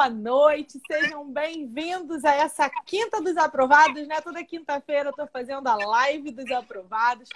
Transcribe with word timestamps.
boa 0.00 0.08
noite, 0.08 0.80
sejam 0.90 1.30
bem-vindos 1.30 2.24
a 2.24 2.34
essa 2.34 2.70
Quinta 2.86 3.20
dos 3.20 3.36
Aprovados, 3.36 4.08
né? 4.08 4.18
Toda 4.22 4.42
quinta-feira 4.42 5.08
eu 5.08 5.10
estou 5.10 5.26
fazendo 5.26 5.66
a 5.66 5.74
live 5.74 6.30
dos 6.30 6.50
aprovados. 6.50 7.28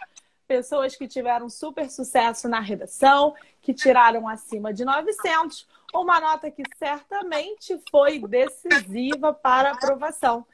Pessoas 0.48 0.96
que 0.96 1.06
tiveram 1.06 1.50
super 1.50 1.90
sucesso 1.90 2.48
na 2.48 2.60
redação, 2.60 3.34
que 3.60 3.74
tiraram 3.74 4.26
acima 4.26 4.72
de 4.72 4.82
900, 4.82 5.68
uma 5.92 6.18
nota 6.18 6.50
que 6.50 6.62
certamente 6.78 7.78
foi 7.90 8.18
decisiva 8.18 9.34
para 9.34 9.68
a 9.68 9.72
aprovação. 9.74 10.46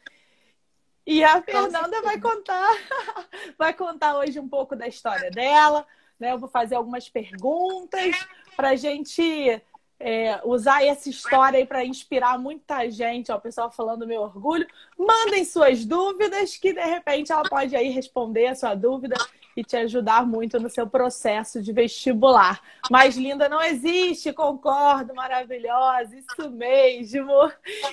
E 1.07 1.23
a 1.23 1.41
Fernanda 1.41 2.03
vai 2.03 2.21
contar, 2.21 2.73
vai 3.57 3.73
contar 3.73 4.19
hoje 4.19 4.41
um 4.41 4.49
pouco 4.49 4.75
da 4.75 4.89
história 4.89 5.31
dela, 5.31 5.87
né? 6.19 6.33
Eu 6.33 6.41
vou 6.41 6.49
fazer 6.49 6.75
algumas 6.75 7.09
perguntas 7.09 8.17
para 8.57 8.71
a 8.71 8.77
gente 8.77 9.63
é, 10.01 10.41
usar 10.45 10.83
essa 10.83 11.11
história 11.11 11.59
aí 11.59 11.67
para 11.67 11.85
inspirar 11.85 12.39
muita 12.39 12.91
gente, 12.91 13.31
ó, 13.31 13.37
o 13.37 13.41
pessoal 13.41 13.71
falando 13.71 14.07
meu 14.07 14.23
orgulho. 14.23 14.67
Mandem 14.99 15.45
suas 15.45 15.85
dúvidas, 15.85 16.57
que 16.57 16.73
de 16.73 16.81
repente 16.81 17.31
ela 17.31 17.43
pode 17.43 17.77
aí 17.77 17.91
responder 17.91 18.47
a 18.47 18.55
sua 18.55 18.75
dúvida 18.75 19.15
e 19.55 19.63
te 19.63 19.77
ajudar 19.77 20.27
muito 20.27 20.59
no 20.59 20.71
seu 20.71 20.87
processo 20.87 21.61
de 21.61 21.71
vestibular. 21.71 22.63
Mais 22.91 23.17
linda 23.17 23.47
não 23.47 23.61
existe, 23.61 24.33
concordo, 24.33 25.15
maravilhosa, 25.15 26.17
isso 26.17 26.51
mesmo. 26.51 27.53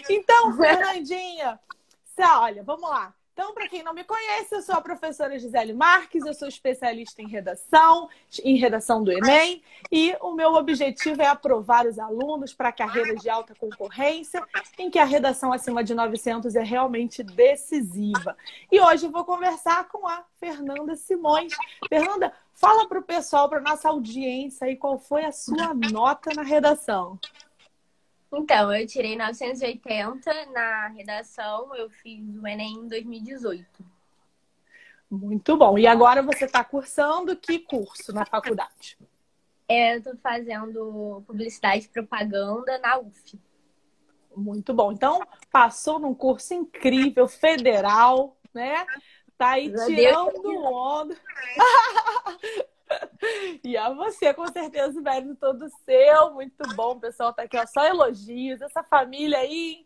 Então, 0.10 0.56
Fernandinha, 0.56 1.60
olha, 2.40 2.64
vamos 2.64 2.90
lá. 2.90 3.14
Então, 3.38 3.54
para 3.54 3.70
quem 3.70 3.84
não 3.84 3.94
me 3.94 4.04
conhece, 4.04 4.56
eu 4.56 4.64
sou 4.64 4.74
a 4.74 4.82
professora 4.82 5.38
Gisele 5.38 5.72
Marques, 5.72 6.26
eu 6.26 6.34
sou 6.34 6.48
especialista 6.48 7.22
em 7.22 7.28
redação, 7.28 8.10
em 8.44 8.58
redação 8.58 9.04
do 9.04 9.12
Enem, 9.12 9.62
e 9.92 10.18
o 10.22 10.32
meu 10.32 10.56
objetivo 10.56 11.22
é 11.22 11.28
aprovar 11.28 11.86
os 11.86 12.00
alunos 12.00 12.52
para 12.52 12.72
carreiras 12.72 13.22
de 13.22 13.30
alta 13.30 13.54
concorrência, 13.54 14.44
em 14.80 14.90
que 14.90 14.98
a 14.98 15.06
redação 15.06 15.54
acima 15.54 15.84
de 15.84 15.94
900 15.94 16.56
é 16.56 16.64
realmente 16.64 17.22
decisiva. 17.22 18.36
E 18.72 18.82
hoje 18.82 19.06
eu 19.06 19.12
vou 19.12 19.24
conversar 19.24 19.88
com 19.88 20.08
a 20.08 20.24
Fernanda 20.40 20.96
Simões. 20.96 21.54
Fernanda, 21.88 22.34
fala 22.56 22.88
para 22.88 22.98
o 22.98 23.04
pessoal, 23.04 23.48
para 23.48 23.62
nossa 23.62 23.88
audiência, 23.88 24.66
aí, 24.66 24.76
qual 24.76 24.98
foi 24.98 25.26
a 25.26 25.32
sua 25.32 25.76
nota 25.76 26.34
na 26.34 26.42
redação. 26.42 27.20
Então, 28.34 28.74
eu 28.74 28.86
tirei 28.86 29.16
980 29.16 30.48
na 30.48 30.88
redação, 30.90 31.74
eu 31.76 31.90
fiz 31.90 32.22
o 32.36 32.46
Enem 32.46 32.74
em 32.74 32.88
2018. 32.88 33.66
Muito 35.10 35.56
bom. 35.56 35.78
E 35.78 35.88
agora 35.88 36.22
você 36.22 36.46
está 36.46 36.64
cursando 36.64 37.36
que 37.36 37.60
curso 37.60 38.12
na 38.12 38.26
faculdade? 38.26 38.98
É, 39.68 39.94
eu 39.94 39.98
estou 40.00 40.18
fazendo 40.18 41.24
publicidade 41.26 41.86
e 41.86 41.90
propaganda 41.90 42.78
na 42.80 43.00
UF. 43.00 43.40
Muito 44.36 44.74
bom. 44.74 44.92
Então, 44.92 45.22
passou 45.52 45.98
num 45.98 46.14
curso 46.14 46.54
incrível, 46.54 47.28
federal, 47.28 48.38
né? 48.54 48.86
Tá 49.38 49.52
aí 49.52 49.74
tirando 49.86 50.46
onda. 50.46 51.16
E 53.64 53.76
a 53.76 53.90
você, 53.90 54.34
com 54.34 54.48
certeza, 54.48 55.00
o 55.00 55.04
mérito 55.04 55.36
todo 55.36 55.70
seu. 55.86 56.34
Muito 56.34 56.64
bom, 56.76 56.92
o 56.92 57.00
pessoal 57.00 57.34
tá 57.34 57.44
aqui, 57.44 57.58
ó, 57.58 57.66
só 57.66 57.86
elogios. 57.86 58.62
Essa 58.62 58.84
família 58.84 59.40
aí 59.40 59.86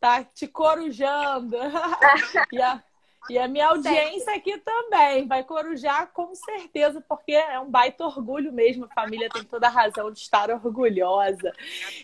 tá 0.00 0.24
te 0.24 0.46
corujando. 0.46 1.56
e, 2.52 2.62
a, 2.62 2.82
e 3.28 3.38
a 3.38 3.48
minha 3.48 3.68
audiência 3.68 4.34
aqui 4.34 4.58
também 4.58 5.26
vai 5.26 5.44
corujar 5.44 6.10
com 6.12 6.34
certeza, 6.34 7.04
porque 7.06 7.32
é 7.32 7.58
um 7.60 7.70
baita 7.70 8.04
orgulho 8.04 8.52
mesmo. 8.52 8.86
A 8.86 8.94
família 8.94 9.28
tem 9.28 9.44
toda 9.44 9.66
a 9.66 9.70
razão 9.70 10.10
de 10.10 10.20
estar 10.20 10.50
orgulhosa. 10.50 11.52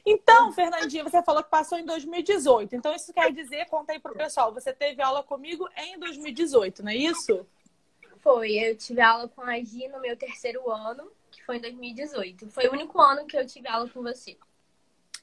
Então, 0.04 0.52
Fernandinha, 0.52 1.04
você 1.04 1.22
falou 1.22 1.42
que 1.42 1.50
passou 1.50 1.78
em 1.78 1.84
2018. 1.84 2.76
Então, 2.76 2.94
isso 2.94 3.12
quer 3.12 3.32
dizer, 3.32 3.66
conta 3.66 3.92
aí 3.92 3.98
pro 3.98 4.14
pessoal, 4.14 4.52
você 4.52 4.72
teve 4.72 5.00
aula 5.00 5.22
comigo 5.22 5.68
em 5.76 5.98
2018, 5.98 6.82
não 6.82 6.90
é 6.90 6.96
isso? 6.96 7.46
Foi, 8.24 8.52
eu 8.52 8.74
tive 8.74 9.02
aula 9.02 9.28
com 9.28 9.42
a 9.42 9.62
Gi 9.62 9.86
no 9.88 10.00
meu 10.00 10.16
terceiro 10.16 10.70
ano, 10.70 11.12
que 11.30 11.44
foi 11.44 11.58
em 11.58 11.60
2018. 11.60 12.50
Foi 12.50 12.66
o 12.66 12.72
único 12.72 12.98
ano 12.98 13.26
que 13.26 13.36
eu 13.36 13.46
tive 13.46 13.68
aula 13.68 13.86
com 13.86 14.02
você. 14.02 14.38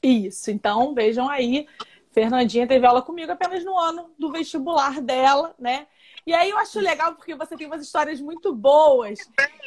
Isso, 0.00 0.52
então 0.52 0.94
vejam 0.94 1.28
aí, 1.28 1.66
Fernandinha 2.12 2.64
teve 2.64 2.86
aula 2.86 3.02
comigo 3.02 3.32
apenas 3.32 3.64
no 3.64 3.76
ano 3.76 4.12
do 4.16 4.30
vestibular 4.30 5.00
dela, 5.02 5.52
né? 5.58 5.88
E 6.24 6.32
aí 6.32 6.50
eu 6.50 6.58
acho 6.58 6.78
legal 6.78 7.16
porque 7.16 7.34
você 7.34 7.56
tem 7.56 7.66
umas 7.66 7.82
histórias 7.82 8.20
muito 8.20 8.54
boas. 8.54 9.18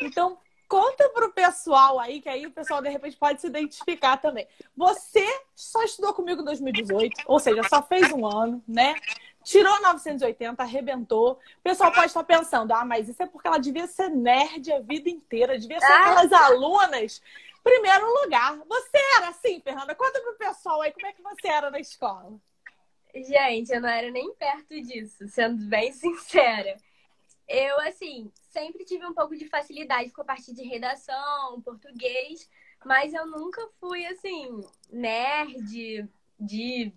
Então, 0.02 0.38
conta 0.66 1.10
pro 1.10 1.34
pessoal 1.34 2.00
aí, 2.00 2.22
que 2.22 2.30
aí 2.30 2.46
o 2.46 2.52
pessoal 2.52 2.82
de 2.82 2.88
repente 2.88 3.18
pode 3.18 3.42
se 3.42 3.48
identificar 3.48 4.16
também. 4.16 4.48
Você 4.78 5.26
só 5.54 5.84
estudou 5.84 6.14
comigo 6.14 6.42
em 6.42 6.46
2018, 6.46 7.24
ou 7.26 7.38
seja, 7.38 7.64
só 7.64 7.84
fez 7.84 8.10
um 8.14 8.26
ano, 8.26 8.64
né? 8.66 8.96
Tirou 9.46 9.80
980, 9.82 10.62
arrebentou. 10.62 11.34
O 11.34 11.62
pessoal 11.64 11.92
pode 11.94 12.08
estar 12.08 12.24
pensando, 12.24 12.74
ah, 12.74 12.84
mas 12.84 13.08
isso 13.08 13.22
é 13.22 13.28
porque 13.28 13.48
ela 13.48 13.60
devia 13.60 13.88
ser 13.88 14.10
nerd 14.10 14.74
a 14.74 14.80
vida 14.80 15.10
inteira, 15.10 15.58
devia 15.58 15.80
ser 15.80 15.86
aquelas 15.86 16.34
ah. 16.34 16.48
alunas. 16.48 17.22
Primeiro 17.64 18.06
lugar, 18.22 18.58
você 18.68 18.98
era 19.18 19.30
assim, 19.30 19.62
Fernanda? 19.62 19.96
Conta 19.96 20.20
pro 20.20 20.36
pessoal 20.36 20.82
aí 20.82 20.92
como 20.92 21.08
é 21.08 21.14
que 21.14 21.22
você 21.22 21.48
era 21.48 21.70
na 21.70 21.80
escola. 21.80 22.34
Gente, 23.14 23.72
eu 23.72 23.80
não 23.80 23.88
era 23.88 24.12
nem 24.12 24.34
perto 24.34 24.82
disso, 24.82 25.28
sendo 25.30 25.64
bem 25.68 25.92
sincera. 25.94 26.76
Eu, 27.48 27.80
assim, 27.82 28.32
sempre 28.50 28.84
tive 28.84 29.06
um 29.06 29.14
pouco 29.14 29.38
de 29.38 29.48
facilidade 29.48 30.12
com 30.12 30.22
a 30.22 30.26
parte 30.26 30.54
de 30.54 30.64
redação, 30.64 31.62
português, 31.62 32.50
mas 32.84 33.14
eu 33.14 33.26
nunca 33.28 33.62
fui, 33.80 34.06
assim, 34.08 34.60
nerd 34.92 36.10
de 36.40 36.92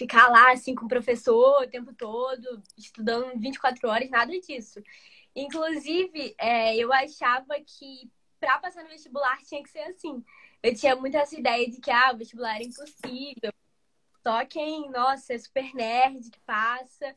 ficar 0.00 0.28
lá, 0.30 0.52
assim, 0.52 0.74
com 0.74 0.86
o 0.86 0.88
professor 0.88 1.62
o 1.62 1.68
tempo 1.68 1.92
todo, 1.92 2.62
estudando 2.76 3.38
24 3.38 3.86
horas, 3.86 4.08
nada 4.08 4.32
disso. 4.40 4.80
Inclusive, 5.36 6.34
é, 6.38 6.74
eu 6.74 6.90
achava 6.90 7.54
que 7.60 8.10
para 8.40 8.58
passar 8.58 8.82
no 8.82 8.88
vestibular 8.88 9.36
tinha 9.44 9.62
que 9.62 9.68
ser 9.68 9.80
assim. 9.80 10.24
Eu 10.62 10.74
tinha 10.74 10.96
muito 10.96 11.16
essa 11.18 11.38
ideia 11.38 11.68
de 11.68 11.78
que 11.78 11.90
ah, 11.90 12.12
o 12.14 12.16
vestibular 12.16 12.54
era 12.54 12.64
impossível. 12.64 13.52
Só 14.22 14.44
quem, 14.46 14.90
nossa, 14.90 15.34
é 15.34 15.38
super 15.38 15.74
nerd 15.74 16.30
que 16.30 16.40
passa. 16.40 17.14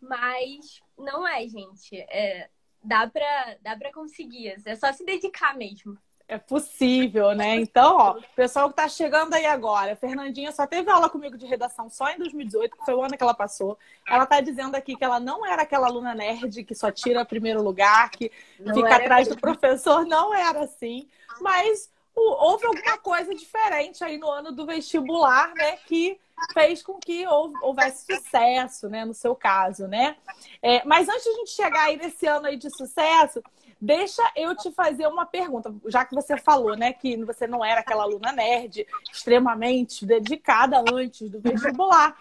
Mas 0.00 0.80
não 0.96 1.26
é, 1.26 1.46
gente. 1.48 1.96
É, 2.08 2.48
dá 2.84 3.08
para 3.08 3.58
dá 3.60 3.76
pra 3.76 3.92
conseguir. 3.92 4.54
É 4.64 4.76
só 4.76 4.92
se 4.92 5.04
dedicar 5.04 5.56
mesmo. 5.56 5.98
É 6.32 6.38
possível, 6.38 7.34
né? 7.34 7.56
Então, 7.56 7.94
ó, 7.98 8.12
o 8.12 8.22
pessoal 8.34 8.70
que 8.70 8.76
tá 8.76 8.88
chegando 8.88 9.34
aí 9.34 9.44
agora, 9.44 9.92
a 9.92 9.96
Fernandinha 9.96 10.50
só 10.50 10.66
teve 10.66 10.90
aula 10.90 11.10
comigo 11.10 11.36
de 11.36 11.44
redação 11.44 11.90
só 11.90 12.08
em 12.08 12.16
2018, 12.16 12.74
que 12.74 12.84
foi 12.86 12.94
o 12.94 13.02
ano 13.02 13.14
que 13.18 13.22
ela 13.22 13.34
passou. 13.34 13.78
Ela 14.08 14.24
tá 14.24 14.40
dizendo 14.40 14.74
aqui 14.74 14.96
que 14.96 15.04
ela 15.04 15.20
não 15.20 15.44
era 15.44 15.60
aquela 15.60 15.88
aluna 15.88 16.14
nerd 16.14 16.64
que 16.64 16.74
só 16.74 16.90
tira 16.90 17.22
primeiro 17.22 17.62
lugar, 17.62 18.08
que 18.08 18.32
não 18.58 18.74
fica 18.74 18.96
atrás 18.96 19.28
do 19.28 19.36
professor, 19.36 20.06
não 20.06 20.34
era 20.34 20.60
assim. 20.60 21.06
Mas 21.38 21.92
houve 22.14 22.64
alguma 22.64 22.96
coisa 22.96 23.34
diferente 23.34 24.02
aí 24.02 24.16
no 24.16 24.30
ano 24.30 24.52
do 24.52 24.64
vestibular, 24.64 25.52
né? 25.54 25.76
Que 25.86 26.18
fez 26.54 26.82
com 26.82 26.98
que 26.98 27.26
houvesse 27.26 28.06
sucesso, 28.06 28.88
né? 28.88 29.04
No 29.04 29.12
seu 29.12 29.36
caso, 29.36 29.86
né? 29.86 30.16
É, 30.62 30.82
mas 30.86 31.10
antes 31.10 31.24
de 31.24 31.28
a 31.28 31.34
gente 31.34 31.50
chegar 31.50 31.82
aí 31.88 31.98
nesse 31.98 32.26
ano 32.26 32.46
aí 32.46 32.56
de 32.56 32.74
sucesso, 32.74 33.42
Deixa 33.84 34.22
eu 34.36 34.54
te 34.54 34.70
fazer 34.70 35.08
uma 35.08 35.26
pergunta, 35.26 35.74
já 35.88 36.04
que 36.04 36.14
você 36.14 36.36
falou, 36.36 36.76
né, 36.76 36.92
que 36.92 37.16
você 37.24 37.48
não 37.48 37.64
era 37.64 37.80
aquela 37.80 38.04
aluna 38.04 38.30
nerd 38.30 38.86
extremamente 39.12 40.06
dedicada 40.06 40.84
antes 40.92 41.28
do 41.28 41.40
vestibular. 41.40 42.16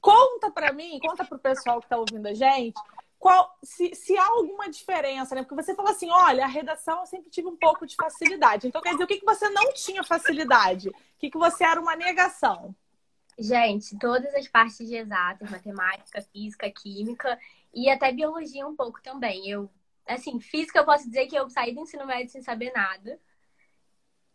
Conta 0.00 0.50
para 0.50 0.72
mim, 0.72 0.98
conta 1.06 1.22
para 1.22 1.36
o 1.36 1.38
pessoal 1.38 1.78
que 1.78 1.84
está 1.84 1.98
ouvindo 1.98 2.26
a 2.26 2.32
gente, 2.32 2.80
qual, 3.18 3.54
se, 3.62 3.94
se, 3.94 4.16
há 4.16 4.28
alguma 4.28 4.70
diferença, 4.70 5.34
né? 5.34 5.42
Porque 5.42 5.62
você 5.62 5.74
falou 5.74 5.90
assim, 5.90 6.08
olha, 6.10 6.44
a 6.44 6.48
redação 6.48 7.00
eu 7.00 7.06
sempre 7.06 7.28
tive 7.28 7.48
um 7.48 7.56
pouco 7.56 7.86
de 7.86 7.96
facilidade. 7.96 8.66
Então, 8.66 8.80
quer 8.80 8.92
dizer, 8.92 9.04
o 9.04 9.06
que, 9.06 9.18
que 9.18 9.26
você 9.26 9.50
não 9.50 9.74
tinha 9.74 10.02
facilidade? 10.02 10.88
O 10.88 10.94
que, 11.18 11.30
que 11.30 11.36
você 11.36 11.64
era 11.64 11.78
uma 11.78 11.94
negação? 11.94 12.74
Gente, 13.38 13.98
todas 13.98 14.34
as 14.34 14.48
partes 14.48 14.88
de 14.88 14.96
exatas, 14.96 15.50
matemática, 15.50 16.22
física, 16.32 16.70
química 16.70 17.38
e 17.74 17.90
até 17.90 18.10
biologia 18.10 18.66
um 18.66 18.74
pouco 18.74 19.02
também. 19.02 19.50
Eu 19.50 19.68
assim, 20.06 20.40
física 20.40 20.78
eu 20.78 20.84
posso 20.84 21.06
dizer 21.06 21.26
que 21.26 21.36
eu 21.36 21.48
saí 21.48 21.74
do 21.74 21.80
ensino 21.80 22.06
médio 22.06 22.30
sem 22.30 22.42
saber 22.42 22.72
nada. 22.72 23.18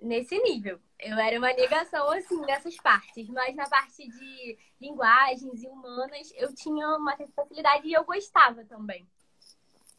Nesse 0.02 0.38
nível. 0.40 0.80
Eu 0.98 1.18
era 1.18 1.38
uma 1.38 1.52
negação, 1.54 2.10
assim, 2.12 2.40
nessas 2.42 2.76
partes. 2.78 3.28
Mas 3.30 3.56
na 3.56 3.68
parte 3.68 4.08
de 4.08 4.58
linguagens 4.80 5.62
e 5.62 5.68
humanas, 5.68 6.32
eu 6.36 6.54
tinha 6.56 6.88
uma 6.96 7.18
facilidade 7.36 7.88
e 7.88 7.94
eu 7.94 8.04
gostava 8.06 8.64
também. 8.66 9.06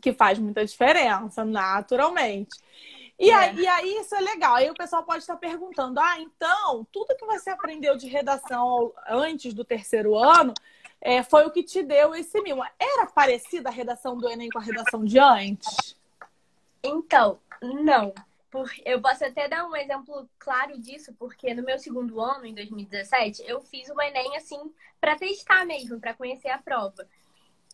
Que 0.00 0.12
faz 0.12 0.38
muita 0.38 0.64
diferença, 0.64 1.44
naturalmente. 1.44 2.56
E, 3.18 3.30
é. 3.30 3.34
aí, 3.34 3.56
e 3.58 3.66
aí, 3.66 3.98
isso 3.98 4.14
é 4.14 4.20
legal. 4.20 4.54
Aí 4.54 4.70
o 4.70 4.74
pessoal 4.74 5.04
pode 5.04 5.18
estar 5.18 5.36
perguntando: 5.36 6.00
ah, 6.00 6.18
então, 6.18 6.86
tudo 6.90 7.14
que 7.14 7.26
você 7.26 7.50
aprendeu 7.50 7.94
de 7.94 8.06
redação 8.06 8.94
antes 9.06 9.52
do 9.52 9.62
terceiro 9.62 10.16
ano 10.16 10.54
é, 11.00 11.22
foi 11.22 11.46
o 11.46 11.50
que 11.50 11.62
te 11.62 11.82
deu 11.82 12.14
esse 12.14 12.40
mimo. 12.42 12.62
Era 12.78 13.06
parecida 13.06 13.68
a 13.68 13.72
redação 13.72 14.18
do 14.18 14.28
Enem 14.28 14.50
com 14.50 14.58
a 14.58 14.62
redação 14.62 15.04
de 15.04 15.18
antes? 15.18 15.96
Então, 16.82 17.38
não. 17.62 18.12
Eu 18.84 19.00
posso 19.00 19.24
até 19.24 19.48
dar 19.48 19.64
um 19.64 19.76
exemplo 19.76 20.28
claro 20.38 20.78
disso, 20.78 21.14
porque 21.18 21.54
no 21.54 21.62
meu 21.62 21.78
segundo 21.78 22.20
ano, 22.20 22.44
em 22.44 22.54
2017, 22.54 23.44
eu 23.46 23.60
fiz 23.60 23.88
o 23.88 24.00
Enem 24.00 24.36
assim 24.36 24.58
para 25.00 25.16
testar 25.16 25.64
mesmo, 25.64 26.00
para 26.00 26.14
conhecer 26.14 26.48
a 26.48 26.58
prova. 26.58 27.08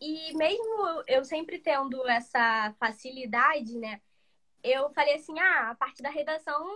E 0.00 0.34
mesmo 0.37 1.02
eu 1.06 1.25
sempre 1.25 1.58
tendo 1.58 2.06
essa 2.06 2.75
facilidade, 2.79 3.79
né? 3.79 4.00
Eu 4.62 4.90
falei 4.90 5.14
assim, 5.14 5.38
ah, 5.38 5.70
a 5.70 5.75
parte 5.75 6.02
da 6.02 6.11
redação, 6.11 6.69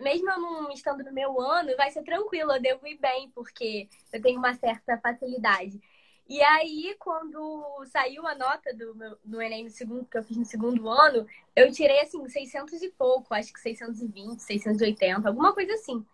mesmo 0.00 0.30
eu 0.30 0.40
não 0.40 0.72
estando 0.72 1.04
no 1.04 1.12
meu 1.12 1.40
ano, 1.40 1.76
vai 1.76 1.90
ser 1.90 2.02
tranquilo, 2.02 2.52
eu 2.52 2.60
devo 2.60 2.86
ir 2.86 2.98
bem, 2.98 3.30
porque 3.30 3.88
eu 4.12 4.20
tenho 4.20 4.38
uma 4.38 4.54
certa 4.54 4.98
facilidade. 4.98 5.80
E 6.26 6.42
aí, 6.42 6.96
quando 6.98 7.84
saiu 7.86 8.26
a 8.26 8.34
nota 8.34 8.72
do 8.74 8.94
meu, 8.94 9.18
do 9.22 9.42
Enem 9.42 9.64
no 9.64 9.70
segundo, 9.70 10.06
que 10.06 10.16
eu 10.16 10.22
fiz 10.22 10.36
no 10.36 10.44
segundo 10.44 10.88
ano, 10.88 11.26
eu 11.54 11.70
tirei, 11.70 12.00
assim, 12.00 12.26
600 12.26 12.82
e 12.82 12.90
pouco, 12.90 13.34
acho 13.34 13.52
que 13.52 13.60
620, 13.60 14.40
680, 14.40 15.28
alguma 15.28 15.52
coisa 15.52 15.74
assim. 15.74 16.04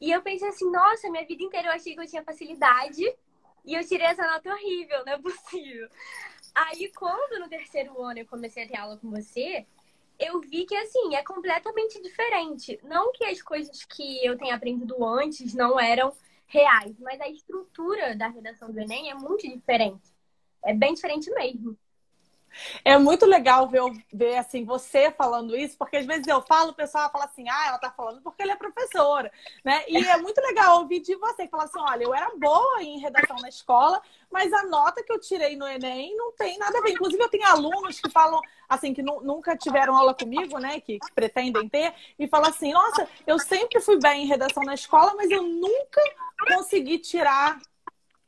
E 0.00 0.10
eu 0.10 0.20
pensei 0.22 0.48
assim, 0.48 0.70
nossa, 0.70 1.08
minha 1.08 1.24
vida 1.24 1.42
inteira 1.42 1.68
eu 1.68 1.72
achei 1.72 1.94
que 1.94 2.00
eu 2.00 2.06
tinha 2.06 2.24
facilidade 2.24 3.02
e 3.64 3.74
eu 3.74 3.86
tirei 3.86 4.06
essa 4.06 4.26
nota 4.26 4.50
horrível, 4.52 5.04
não 5.04 5.12
é 5.12 5.18
possível. 5.18 5.88
Aí, 6.54 6.90
quando 6.96 7.40
no 7.40 7.48
terceiro 7.48 8.02
ano 8.02 8.18
eu 8.18 8.26
comecei 8.26 8.64
a 8.64 8.68
ter 8.68 8.76
aula 8.76 8.96
com 8.96 9.10
você, 9.10 9.64
eu 10.18 10.40
vi 10.40 10.64
que, 10.66 10.76
assim, 10.76 11.14
é 11.14 11.22
completamente 11.22 12.00
diferente. 12.02 12.78
Não 12.82 13.12
que 13.12 13.24
as 13.24 13.40
coisas 13.40 13.84
que 13.84 14.24
eu 14.24 14.36
tenha 14.36 14.54
aprendido 14.54 15.04
antes 15.04 15.54
não 15.54 15.78
eram 15.78 16.12
reais, 16.46 16.98
mas 17.00 17.20
a 17.20 17.28
estrutura 17.28 18.16
da 18.16 18.28
redação 18.28 18.70
do 18.70 18.80
Enem 18.80 19.10
é 19.10 19.14
muito 19.14 19.48
diferente. 19.48 20.14
É 20.64 20.72
bem 20.74 20.94
diferente 20.94 21.30
mesmo. 21.30 21.76
É 22.84 22.96
muito 22.98 23.26
legal 23.26 23.68
ver, 23.68 23.82
ver 24.12 24.36
assim, 24.36 24.64
você 24.64 25.10
falando 25.10 25.56
isso, 25.56 25.76
porque 25.76 25.96
às 25.96 26.06
vezes 26.06 26.26
eu 26.26 26.40
falo, 26.42 26.70
o 26.70 26.74
pessoal 26.74 27.10
fala 27.10 27.24
assim, 27.24 27.48
ah, 27.48 27.64
ela 27.68 27.78
tá 27.78 27.90
falando 27.90 28.20
porque 28.22 28.42
ela 28.42 28.52
é 28.52 28.56
professora, 28.56 29.32
né? 29.64 29.84
E 29.88 29.96
é 29.96 30.16
muito 30.18 30.40
legal 30.40 30.80
ouvir 30.80 31.00
de 31.00 31.14
você, 31.16 31.44
que 31.44 31.50
fala 31.50 31.64
assim, 31.64 31.80
olha, 31.80 32.04
eu 32.04 32.14
era 32.14 32.30
boa 32.36 32.82
em 32.82 32.98
redação 32.98 33.36
na 33.36 33.48
escola, 33.48 34.00
mas 34.30 34.52
a 34.52 34.64
nota 34.64 35.02
que 35.02 35.12
eu 35.12 35.20
tirei 35.20 35.56
no 35.56 35.66
Enem 35.66 36.16
não 36.16 36.32
tem 36.32 36.58
nada 36.58 36.78
a 36.78 36.82
ver. 36.82 36.92
Inclusive, 36.92 37.22
eu 37.22 37.28
tenho 37.28 37.46
alunos 37.46 38.00
que 38.00 38.10
falam, 38.10 38.40
assim, 38.68 38.92
que 38.92 39.02
nunca 39.02 39.56
tiveram 39.56 39.96
aula 39.96 40.14
comigo, 40.14 40.58
né? 40.58 40.80
Que, 40.80 40.98
que 40.98 41.12
pretendem 41.12 41.68
ter, 41.68 41.94
e 42.18 42.26
falam 42.26 42.50
assim, 42.50 42.72
nossa, 42.72 43.08
eu 43.26 43.38
sempre 43.38 43.80
fui 43.80 43.98
bem 43.98 44.24
em 44.24 44.26
redação 44.26 44.62
na 44.62 44.74
escola, 44.74 45.14
mas 45.16 45.30
eu 45.30 45.42
nunca 45.42 46.00
consegui 46.48 46.98
tirar 46.98 47.58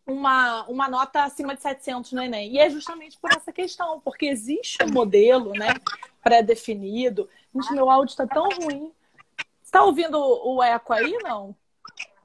uma, 0.07 0.65
uma 0.69 0.89
nota 0.89 1.25
acima 1.25 1.55
de 1.55 1.63
700 1.63 2.13
no 2.13 2.23
Enem. 2.23 2.53
E 2.53 2.59
é 2.59 2.71
justamente 2.71 3.19
por 3.19 3.31
essa 3.33 3.53
questão, 3.53 4.01
porque 4.01 4.27
existe 4.27 4.79
um 4.85 4.93
modelo 4.93 5.53
né, 5.53 5.75
pré-definido. 6.23 7.29
Gente, 7.55 7.73
meu 7.73 7.91
áudio 7.91 8.13
está 8.13 8.27
tão 8.27 8.49
ruim. 8.49 8.93
Você 9.37 9.65
está 9.65 9.83
ouvindo 9.83 10.17
o 10.19 10.63
eco 10.63 10.93
aí, 10.93 11.19
não? 11.25 11.55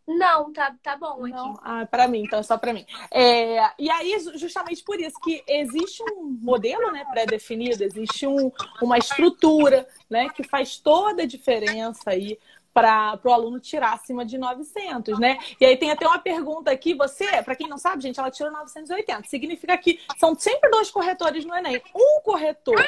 Não, 0.07 0.51
tá, 0.51 0.75
tá 0.81 0.97
bom 0.97 1.25
aqui. 1.25 1.31
Não? 1.31 1.59
Ah, 1.63 1.85
para 1.85 2.07
mim, 2.07 2.23
então 2.23 2.39
é 2.39 2.43
só 2.43 2.57
para 2.57 2.73
mim. 2.73 2.85
É, 3.09 3.71
e 3.79 3.89
aí, 3.89 4.17
justamente 4.35 4.83
por 4.83 4.99
isso 4.99 5.17
que 5.19 5.43
existe 5.47 6.03
um 6.03 6.37
modelo 6.41 6.91
né, 6.91 7.05
pré-definido, 7.11 7.83
existe 7.83 8.27
um, 8.27 8.51
uma 8.81 8.97
estrutura 8.97 9.87
né, 10.09 10.29
que 10.29 10.43
faz 10.43 10.77
toda 10.77 11.23
a 11.23 11.27
diferença 11.27 12.11
aí 12.11 12.37
para 12.73 13.19
o 13.23 13.31
aluno 13.31 13.59
tirar 13.59 13.93
acima 13.93 14.25
de 14.25 14.37
900, 14.37 15.19
né? 15.19 15.37
E 15.59 15.65
aí 15.65 15.75
tem 15.77 15.91
até 15.91 16.07
uma 16.07 16.19
pergunta 16.19 16.71
aqui, 16.71 16.93
você, 16.93 17.41
para 17.43 17.55
quem 17.55 17.67
não 17.67 17.77
sabe, 17.77 18.03
gente, 18.03 18.19
ela 18.19 18.31
tirou 18.31 18.51
980. 18.51 19.27
Significa 19.27 19.77
que 19.77 19.99
são 20.17 20.37
sempre 20.37 20.69
dois 20.69 20.89
corretores 20.89 21.45
no 21.45 21.55
Enem. 21.55 21.81
Um 21.95 22.21
corretor, 22.21 22.83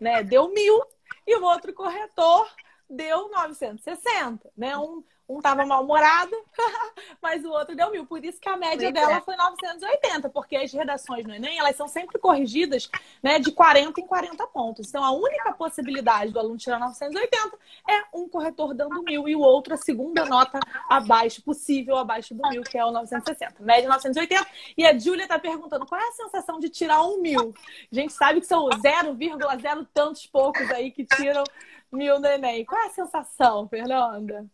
né, 0.00 0.22
deu 0.22 0.52
mil 0.52 0.82
e 1.26 1.36
o 1.36 1.44
outro 1.44 1.72
corretor 1.72 2.48
deu 2.88 3.30
960, 3.30 4.50
né? 4.56 4.76
Um, 4.76 5.02
um 5.28 5.42
tava 5.42 5.66
mal-humorado, 5.66 6.34
mas 7.20 7.44
o 7.44 7.50
outro 7.50 7.76
deu 7.76 7.90
mil. 7.90 8.06
Por 8.06 8.24
isso 8.24 8.40
que 8.40 8.48
a 8.48 8.56
média 8.56 8.90
dela 8.90 9.18
é. 9.18 9.20
foi 9.20 9.36
980, 9.36 10.30
porque 10.30 10.56
as 10.56 10.72
redações 10.72 11.26
no 11.26 11.34
Enem, 11.34 11.58
elas 11.58 11.76
são 11.76 11.86
sempre 11.86 12.18
corrigidas 12.18 12.88
né, 13.22 13.38
de 13.38 13.52
40 13.52 14.00
em 14.00 14.06
40 14.06 14.46
pontos. 14.46 14.88
Então, 14.88 15.04
a 15.04 15.10
única 15.10 15.52
possibilidade 15.52 16.32
do 16.32 16.38
aluno 16.38 16.56
tirar 16.56 16.78
980 16.78 17.58
é 17.88 18.04
um 18.14 18.26
corretor 18.26 18.72
dando 18.72 19.02
mil 19.02 19.28
e 19.28 19.36
o 19.36 19.40
outro 19.40 19.74
a 19.74 19.76
segunda 19.76 20.24
nota 20.24 20.58
abaixo, 20.88 21.42
possível 21.42 21.98
abaixo 21.98 22.34
do 22.34 22.48
mil, 22.48 22.62
que 22.62 22.78
é 22.78 22.84
o 22.84 22.90
960. 22.90 23.62
Média 23.62 23.88
980. 23.88 24.46
E 24.78 24.86
a 24.86 24.98
Júlia 24.98 25.24
está 25.24 25.38
perguntando, 25.38 25.84
qual 25.84 26.00
é 26.00 26.08
a 26.08 26.12
sensação 26.12 26.58
de 26.58 26.70
tirar 26.70 27.02
um 27.02 27.20
mil? 27.20 27.52
A 27.92 27.94
gente 27.94 28.14
sabe 28.14 28.40
que 28.40 28.46
são 28.46 28.66
0,0 28.66 29.86
tantos 29.92 30.26
poucos 30.26 30.70
aí 30.70 30.90
que 30.90 31.04
tiram 31.04 31.44
mil 31.92 32.18
no 32.20 32.26
Enem. 32.26 32.64
Qual 32.64 32.80
é 32.80 32.86
a 32.86 32.90
sensação, 32.90 33.68
Fernanda? 33.68 34.48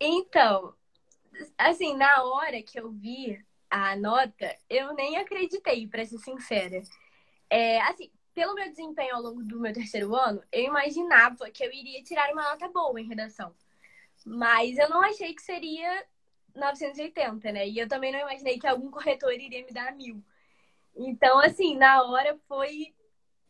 Então, 0.00 0.74
assim, 1.56 1.96
na 1.96 2.24
hora 2.24 2.62
que 2.62 2.78
eu 2.78 2.90
vi 2.90 3.44
a 3.70 3.96
nota, 3.96 4.56
eu 4.68 4.94
nem 4.94 5.16
acreditei, 5.16 5.86
para 5.86 6.04
ser 6.04 6.18
sincera. 6.18 6.82
É, 7.48 7.80
assim, 7.82 8.10
pelo 8.34 8.54
meu 8.54 8.68
desempenho 8.68 9.16
ao 9.16 9.22
longo 9.22 9.42
do 9.42 9.60
meu 9.60 9.72
terceiro 9.72 10.14
ano, 10.14 10.42
eu 10.50 10.64
imaginava 10.64 11.50
que 11.50 11.64
eu 11.64 11.72
iria 11.72 12.02
tirar 12.02 12.32
uma 12.32 12.42
nota 12.50 12.68
boa 12.68 13.00
em 13.00 13.08
redação. 13.08 13.54
Mas 14.24 14.78
eu 14.78 14.88
não 14.88 15.02
achei 15.02 15.34
que 15.34 15.42
seria 15.42 16.04
980, 16.54 17.52
né? 17.52 17.68
E 17.68 17.78
eu 17.78 17.88
também 17.88 18.12
não 18.12 18.20
imaginei 18.20 18.58
que 18.58 18.66
algum 18.66 18.90
corretor 18.90 19.32
iria 19.32 19.64
me 19.64 19.72
dar 19.72 19.94
mil. 19.94 20.22
Então, 20.96 21.38
assim, 21.38 21.76
na 21.76 22.02
hora 22.02 22.38
foi 22.46 22.94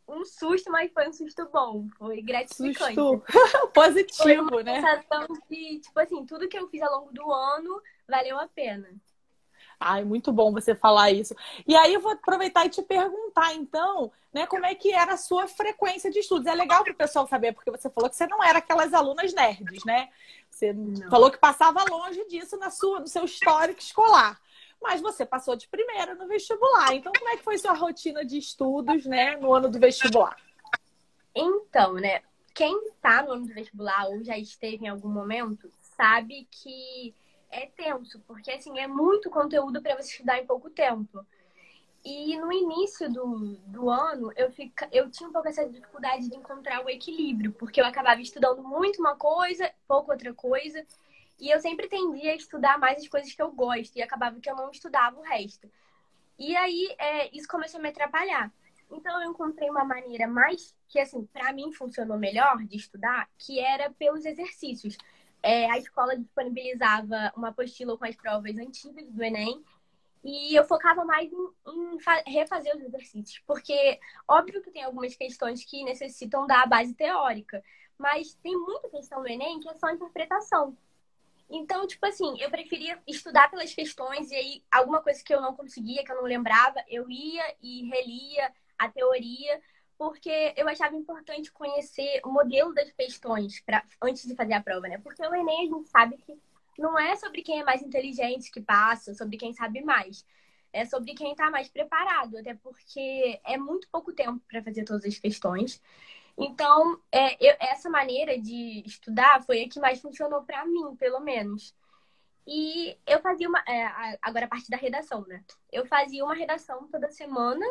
um 0.09 0.25
susto, 0.25 0.71
mas 0.71 0.93
foi 0.93 1.09
um 1.09 1.13
susto 1.13 1.49
bom. 1.53 1.87
Foi 1.99 2.21
gratificante. 2.23 2.95
Susto 2.95 3.23
positivo, 3.73 4.23
foi 4.23 4.39
uma 4.39 4.63
né? 4.63 4.81
sensação 4.81 5.27
de, 5.49 5.81
tipo 5.81 5.99
assim, 5.99 6.25
tudo 6.27 6.49
que 6.49 6.59
eu 6.59 6.69
fiz 6.69 6.83
ao 6.83 7.01
longo 7.01 7.13
do 7.13 7.33
ano 7.33 7.81
valeu 8.09 8.39
a 8.39 8.47
pena. 8.49 8.89
Ai, 9.79 10.05
muito 10.05 10.33
bom 10.33 10.53
você 10.53 10.77
falar 10.77 11.11
isso. 11.11 11.35
E 11.67 11.75
aí 11.75 11.95
eu 11.95 12.01
vou 12.01 12.13
aproveitar 12.13 12.65
e 12.65 12.69
te 12.69 12.83
perguntar, 12.83 13.53
então, 13.55 14.13
né, 14.33 14.47
como 14.47 14.65
é 14.65 14.77
que 14.77 14.93
era 14.93 15.15
a 15.15 15.17
sua 15.17 15.49
frequência 15.49 16.09
de 16.09 16.21
estudos? 16.21 16.47
É 16.47 16.55
legal 16.55 16.85
para 16.85 16.93
o 16.93 16.97
pessoal 16.97 17.27
saber, 17.27 17.53
porque 17.53 17.71
você 17.71 17.91
falou 17.91 18.09
que 18.09 18.15
você 18.15 18.27
não 18.29 18.43
era 18.43 18.59
aquelas 18.59 18.95
alunas 18.95 19.35
nerds, 19.35 19.85
né? 19.85 20.09
Você 20.49 20.73
não. 20.73 21.11
falou 21.11 21.33
que 21.33 21.39
passava 21.39 21.85
longe 21.91 22.25
disso 22.29 22.57
na 22.59 22.71
sua, 22.71 23.01
no 23.01 23.09
seu 23.09 23.25
histórico 23.25 23.81
escolar 23.81 24.41
mas 24.83 25.01
você 25.01 25.25
passou 25.25 25.57
de 25.57 25.69
primeira 25.69 26.15
no 26.15 26.27
vestibular. 26.27 26.95
Então, 26.95 27.13
como 27.17 27.31
é 27.31 27.37
que 27.37 27.45
foi 27.45 27.57
sua 27.59 27.75
rotina 27.75 28.25
de 28.25 28.39
estudos, 28.39 29.07
né, 29.07 29.37
no 29.37 29.55
ano 29.55 29.69
do 29.69 29.79
vestibular? 29.79 30.37
Então, 31.35 31.95
né, 31.95 32.23
quem 32.55 32.89
está 32.89 33.23
no 33.23 33.33
ano 33.33 33.47
do 33.47 33.55
vestibular 33.55 34.09
ou 34.09 34.23
já 34.23 34.37
esteve 34.37 34.85
em 34.85 34.89
algum 34.89 35.09
momento, 35.09 35.71
sabe 35.81 36.47
que 36.51 37.15
é 37.51 37.67
tenso, 37.67 38.21
porque 38.27 38.51
assim, 38.51 38.79
é 38.79 38.87
muito 38.87 39.31
conteúdo 39.31 39.81
para 39.81 39.95
você 39.95 40.11
estudar 40.11 40.39
em 40.39 40.47
pouco 40.47 40.71
tempo. 40.71 41.25
E 42.05 42.37
no 42.37 42.53
início 42.53 43.11
do, 43.13 43.57
do 43.67 43.89
ano, 43.89 44.33
eu, 44.35 44.51
fica, 44.51 44.89
eu 44.91 45.09
tinha 45.09 45.29
um 45.29 45.33
pouco 45.33 45.47
essa 45.47 45.69
dificuldade 45.69 46.29
de 46.29 46.35
encontrar 46.35 46.85
o 46.85 46.91
equilíbrio, 46.91 47.53
porque 47.53 47.81
eu 47.81 47.87
acabava 47.87 48.21
estudando 48.21 48.61
muito 48.63 49.01
uma 49.01 49.15
coisa, 49.15 49.71
pouco 49.87 50.11
outra 50.11 50.35
coisa, 50.35 50.85
e 51.43 51.51
eu 51.51 51.61
sempre 51.61 51.89
tendia 51.89 52.31
a 52.31 52.37
estudar 52.37 52.79
mais 52.79 53.03
as 53.03 53.09
coisas 53.09 53.35
que 53.35 53.43
eu 53.43 53.51
gosto, 53.51 53.97
e 53.97 54.03
acabava 54.03 54.39
que 54.39 54.49
eu 54.49 54.55
não 54.55 54.71
estudava 54.71 55.19
o 55.19 55.23
resto. 55.23 55.69
E 56.39 56.55
aí, 56.55 56.95
é, 56.97 57.37
isso 57.37 57.49
começou 57.49 57.81
a 57.81 57.83
me 57.83 57.89
atrapalhar. 57.89 58.53
Então, 58.89 59.21
eu 59.21 59.29
encontrei 59.29 59.69
uma 59.69 59.85
maneira 59.85 60.29
mais, 60.29 60.73
que 60.89 61.01
assim, 61.01 61.27
para 61.33 61.53
mim 61.53 61.73
funcionou 61.73 62.17
melhor 62.17 62.59
de 62.59 62.77
estudar, 62.77 63.29
que 63.37 63.59
era 63.59 63.91
pelos 63.91 64.25
exercícios. 64.25 64.97
É, 65.43 65.69
a 65.69 65.79
escola 65.79 66.17
disponibilizava 66.17 67.33
uma 67.37 67.49
apostila 67.49 67.99
com 67.99 68.05
as 68.05 68.15
provas 68.15 68.57
antigas 68.57 69.11
do 69.11 69.25
Enem, 69.25 69.65
e 70.23 70.55
eu 70.55 70.65
focava 70.65 71.05
mais 71.05 71.29
em, 71.33 71.49
em, 71.67 72.33
refazer 72.33 72.77
os 72.77 72.83
exercícios, 72.83 73.43
porque 73.45 73.99
óbvio 74.29 74.63
que 74.63 74.71
tem 74.71 74.85
algumas 74.85 75.17
questões 75.17 75.65
que 75.65 75.83
necessitam 75.83 76.47
da 76.47 76.65
base 76.67 76.95
teórica, 76.95 77.61
mas 77.99 78.33
tem 78.35 78.57
muita 78.57 78.89
questão 78.89 79.21
do 79.21 79.29
Enem 79.29 79.59
que 79.59 79.69
é 79.69 79.75
só 79.75 79.91
interpretação. 79.91 80.77
Então, 81.55 81.87
tipo 81.87 82.05
assim, 82.07 82.41
eu 82.41 82.51
preferia 82.51 82.99
estudar 83.07 83.51
pelas 83.51 83.75
questões 83.75 84.31
e 84.31 84.35
aí 84.35 84.65
alguma 84.71 85.03
coisa 85.03 85.23
que 85.23 85.35
eu 85.35 85.41
não 85.41 85.55
conseguia, 85.55 86.03
que 86.03 86.11
eu 86.11 86.17
não 86.17 86.25
lembrava, 86.25 86.83
eu 86.89 87.11
ia 87.11 87.45
e 87.61 87.85
relia 87.91 88.51
a 88.79 88.89
teoria, 88.89 89.61
porque 89.99 90.55
eu 90.57 90.67
achava 90.67 90.97
importante 90.97 91.53
conhecer 91.53 92.23
o 92.25 92.31
modelo 92.31 92.73
das 92.73 92.91
questões 92.93 93.61
pra, 93.61 93.85
antes 94.03 94.27
de 94.27 94.35
fazer 94.35 94.55
a 94.55 94.63
prova, 94.63 94.89
né? 94.89 94.97
Porque 94.97 95.21
o 95.23 95.35
Enem 95.35 95.69
a 95.69 95.77
gente 95.77 95.91
sabe 95.91 96.17
que 96.17 96.41
não 96.79 96.99
é 96.99 97.15
sobre 97.17 97.43
quem 97.43 97.61
é 97.61 97.65
mais 97.65 97.83
inteligente 97.83 98.51
que 98.51 98.63
passa, 98.63 99.13
sobre 99.15 99.37
quem 99.37 99.53
sabe 99.53 99.83
mais. 99.83 100.25
É 100.73 100.87
sobre 100.87 101.13
quem 101.13 101.33
está 101.33 101.51
mais 101.51 101.69
preparado, 101.69 102.39
até 102.39 102.55
porque 102.55 103.39
é 103.45 103.59
muito 103.59 103.87
pouco 103.93 104.11
tempo 104.15 104.43
para 104.49 104.63
fazer 104.63 104.85
todas 104.85 105.05
as 105.05 105.19
questões. 105.19 105.83
Então, 106.37 106.99
é, 107.11 107.35
eu, 107.45 107.57
essa 107.61 107.91
maneira 107.91 108.39
de 108.39 108.83
estudar 108.87 109.43
foi 109.43 109.63
a 109.63 109.69
que 109.69 109.81
mais 109.81 110.01
funcionou 110.01 110.43
para 110.43 110.65
mim, 110.65 110.97
pelo 110.97 111.21
menos. 111.21 111.75
E 112.47 112.97
eu 113.07 113.21
fazia 113.21 113.49
uma. 113.49 113.63
É, 113.69 114.19
agora 114.21 114.47
a 114.47 114.49
parte 114.49 114.71
da 114.71 114.77
redação, 114.77 115.23
né? 115.29 115.45
Eu 115.71 115.87
fazia 115.87 116.25
uma 116.25 116.35
redação 116.35 116.89
toda 116.89 117.11
semana, 117.11 117.65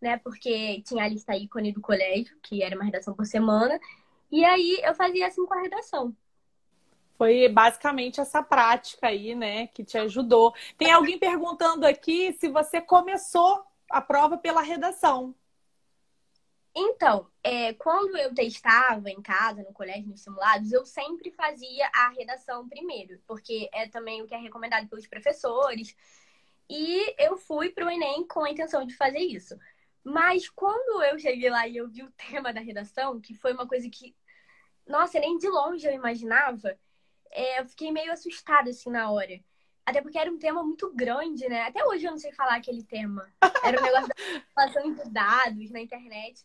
né? 0.00 0.18
Porque 0.18 0.82
tinha 0.82 1.04
a 1.04 1.08
lista 1.08 1.36
ícone 1.36 1.72
do 1.72 1.80
colégio, 1.80 2.36
que 2.42 2.62
era 2.62 2.76
uma 2.76 2.84
redação 2.84 3.14
por 3.14 3.24
semana. 3.24 3.80
E 4.30 4.44
aí 4.44 4.80
eu 4.82 4.94
fazia 4.94 5.26
assim 5.26 5.46
com 5.46 5.54
a 5.54 5.62
redação. 5.62 6.14
Foi 7.16 7.48
basicamente 7.48 8.20
essa 8.20 8.42
prática 8.42 9.06
aí, 9.06 9.34
né, 9.34 9.68
que 9.68 9.84
te 9.84 9.96
ajudou. 9.96 10.52
Tem 10.76 10.90
alguém 10.90 11.18
perguntando 11.18 11.86
aqui 11.86 12.32
se 12.32 12.48
você 12.48 12.80
começou 12.80 13.64
a 13.88 14.00
prova 14.00 14.36
pela 14.36 14.60
redação. 14.60 15.32
Então, 16.76 17.30
é, 17.42 17.72
quando 17.74 18.16
eu 18.16 18.34
testava 18.34 19.08
em 19.08 19.22
casa, 19.22 19.62
no 19.62 19.72
colégio, 19.72 20.08
nos 20.08 20.22
simulados, 20.22 20.72
eu 20.72 20.84
sempre 20.84 21.30
fazia 21.30 21.88
a 21.94 22.08
redação 22.08 22.68
primeiro, 22.68 23.20
porque 23.26 23.68
é 23.72 23.88
também 23.88 24.22
o 24.22 24.26
que 24.26 24.34
é 24.34 24.38
recomendado 24.38 24.88
pelos 24.88 25.06
professores. 25.06 25.96
E 26.68 27.14
eu 27.22 27.36
fui 27.36 27.70
para 27.70 27.86
o 27.86 27.90
Enem 27.90 28.26
com 28.26 28.44
a 28.44 28.50
intenção 28.50 28.84
de 28.84 28.96
fazer 28.96 29.20
isso. 29.20 29.56
Mas 30.02 30.48
quando 30.48 31.02
eu 31.04 31.18
cheguei 31.18 31.48
lá 31.48 31.66
e 31.68 31.76
eu 31.76 31.88
vi 31.88 32.02
o 32.02 32.10
tema 32.12 32.52
da 32.52 32.60
redação, 32.60 33.20
que 33.20 33.34
foi 33.34 33.52
uma 33.52 33.68
coisa 33.68 33.88
que, 33.88 34.16
nossa, 34.86 35.20
nem 35.20 35.38
de 35.38 35.48
longe 35.48 35.86
eu 35.86 35.92
imaginava, 35.92 36.76
é, 37.30 37.60
eu 37.60 37.66
fiquei 37.66 37.92
meio 37.92 38.12
assustada 38.12 38.70
assim 38.70 38.90
na 38.90 39.10
hora. 39.10 39.40
Até 39.86 40.00
porque 40.00 40.18
era 40.18 40.30
um 40.30 40.38
tema 40.38 40.62
muito 40.62 40.92
grande, 40.94 41.48
né? 41.48 41.62
Até 41.62 41.84
hoje 41.84 42.04
eu 42.06 42.10
não 42.10 42.18
sei 42.18 42.32
falar 42.32 42.56
aquele 42.56 42.82
tema. 42.82 43.30
Era 43.62 43.78
um 43.78 43.82
negócio 43.82 44.08
da 44.08 44.14
relação 44.56 44.92
de 44.92 45.10
dados 45.10 45.70
na 45.70 45.80
internet. 45.80 46.42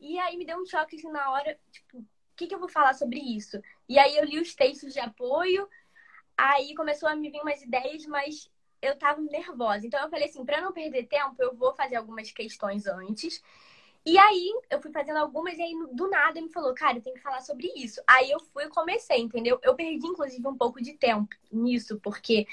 E 0.00 0.18
aí 0.18 0.36
me 0.36 0.46
deu 0.46 0.58
um 0.58 0.66
choque 0.66 0.96
assim 0.96 1.10
na 1.10 1.30
hora, 1.30 1.58
tipo, 1.70 1.98
o 1.98 2.06
que, 2.36 2.46
que 2.46 2.54
eu 2.54 2.58
vou 2.58 2.68
falar 2.68 2.94
sobre 2.94 3.18
isso? 3.18 3.60
E 3.88 3.98
aí 3.98 4.16
eu 4.16 4.24
li 4.24 4.40
os 4.40 4.54
textos 4.54 4.92
de 4.92 5.00
apoio, 5.00 5.68
aí 6.36 6.74
começou 6.74 7.08
a 7.08 7.14
me 7.14 7.30
vir 7.30 7.40
umas 7.40 7.62
ideias, 7.62 8.06
mas 8.06 8.50
eu 8.80 8.96
tava 8.98 9.20
nervosa. 9.20 9.86
Então 9.86 10.00
eu 10.02 10.08
falei 10.08 10.26
assim, 10.26 10.44
para 10.44 10.60
não 10.60 10.72
perder 10.72 11.06
tempo, 11.06 11.36
eu 11.38 11.54
vou 11.54 11.74
fazer 11.74 11.96
algumas 11.96 12.30
questões 12.30 12.86
antes. 12.86 13.42
E 14.04 14.16
aí 14.18 14.50
eu 14.70 14.80
fui 14.80 14.90
fazendo 14.90 15.18
algumas 15.18 15.58
e 15.58 15.62
aí 15.62 15.72
do 15.92 16.08
nada 16.08 16.38
ele 16.38 16.46
me 16.46 16.52
falou, 16.52 16.74
cara, 16.74 16.96
eu 16.96 17.02
tenho 17.02 17.16
que 17.16 17.22
falar 17.22 17.42
sobre 17.42 17.70
isso. 17.76 18.00
Aí 18.06 18.30
eu 18.30 18.40
fui 18.40 18.64
e 18.64 18.68
comecei, 18.70 19.18
entendeu? 19.18 19.58
Eu 19.62 19.74
perdi 19.74 20.06
inclusive 20.06 20.46
um 20.48 20.56
pouco 20.56 20.80
de 20.80 20.94
tempo 20.94 21.28
nisso, 21.52 22.00
porque 22.00 22.46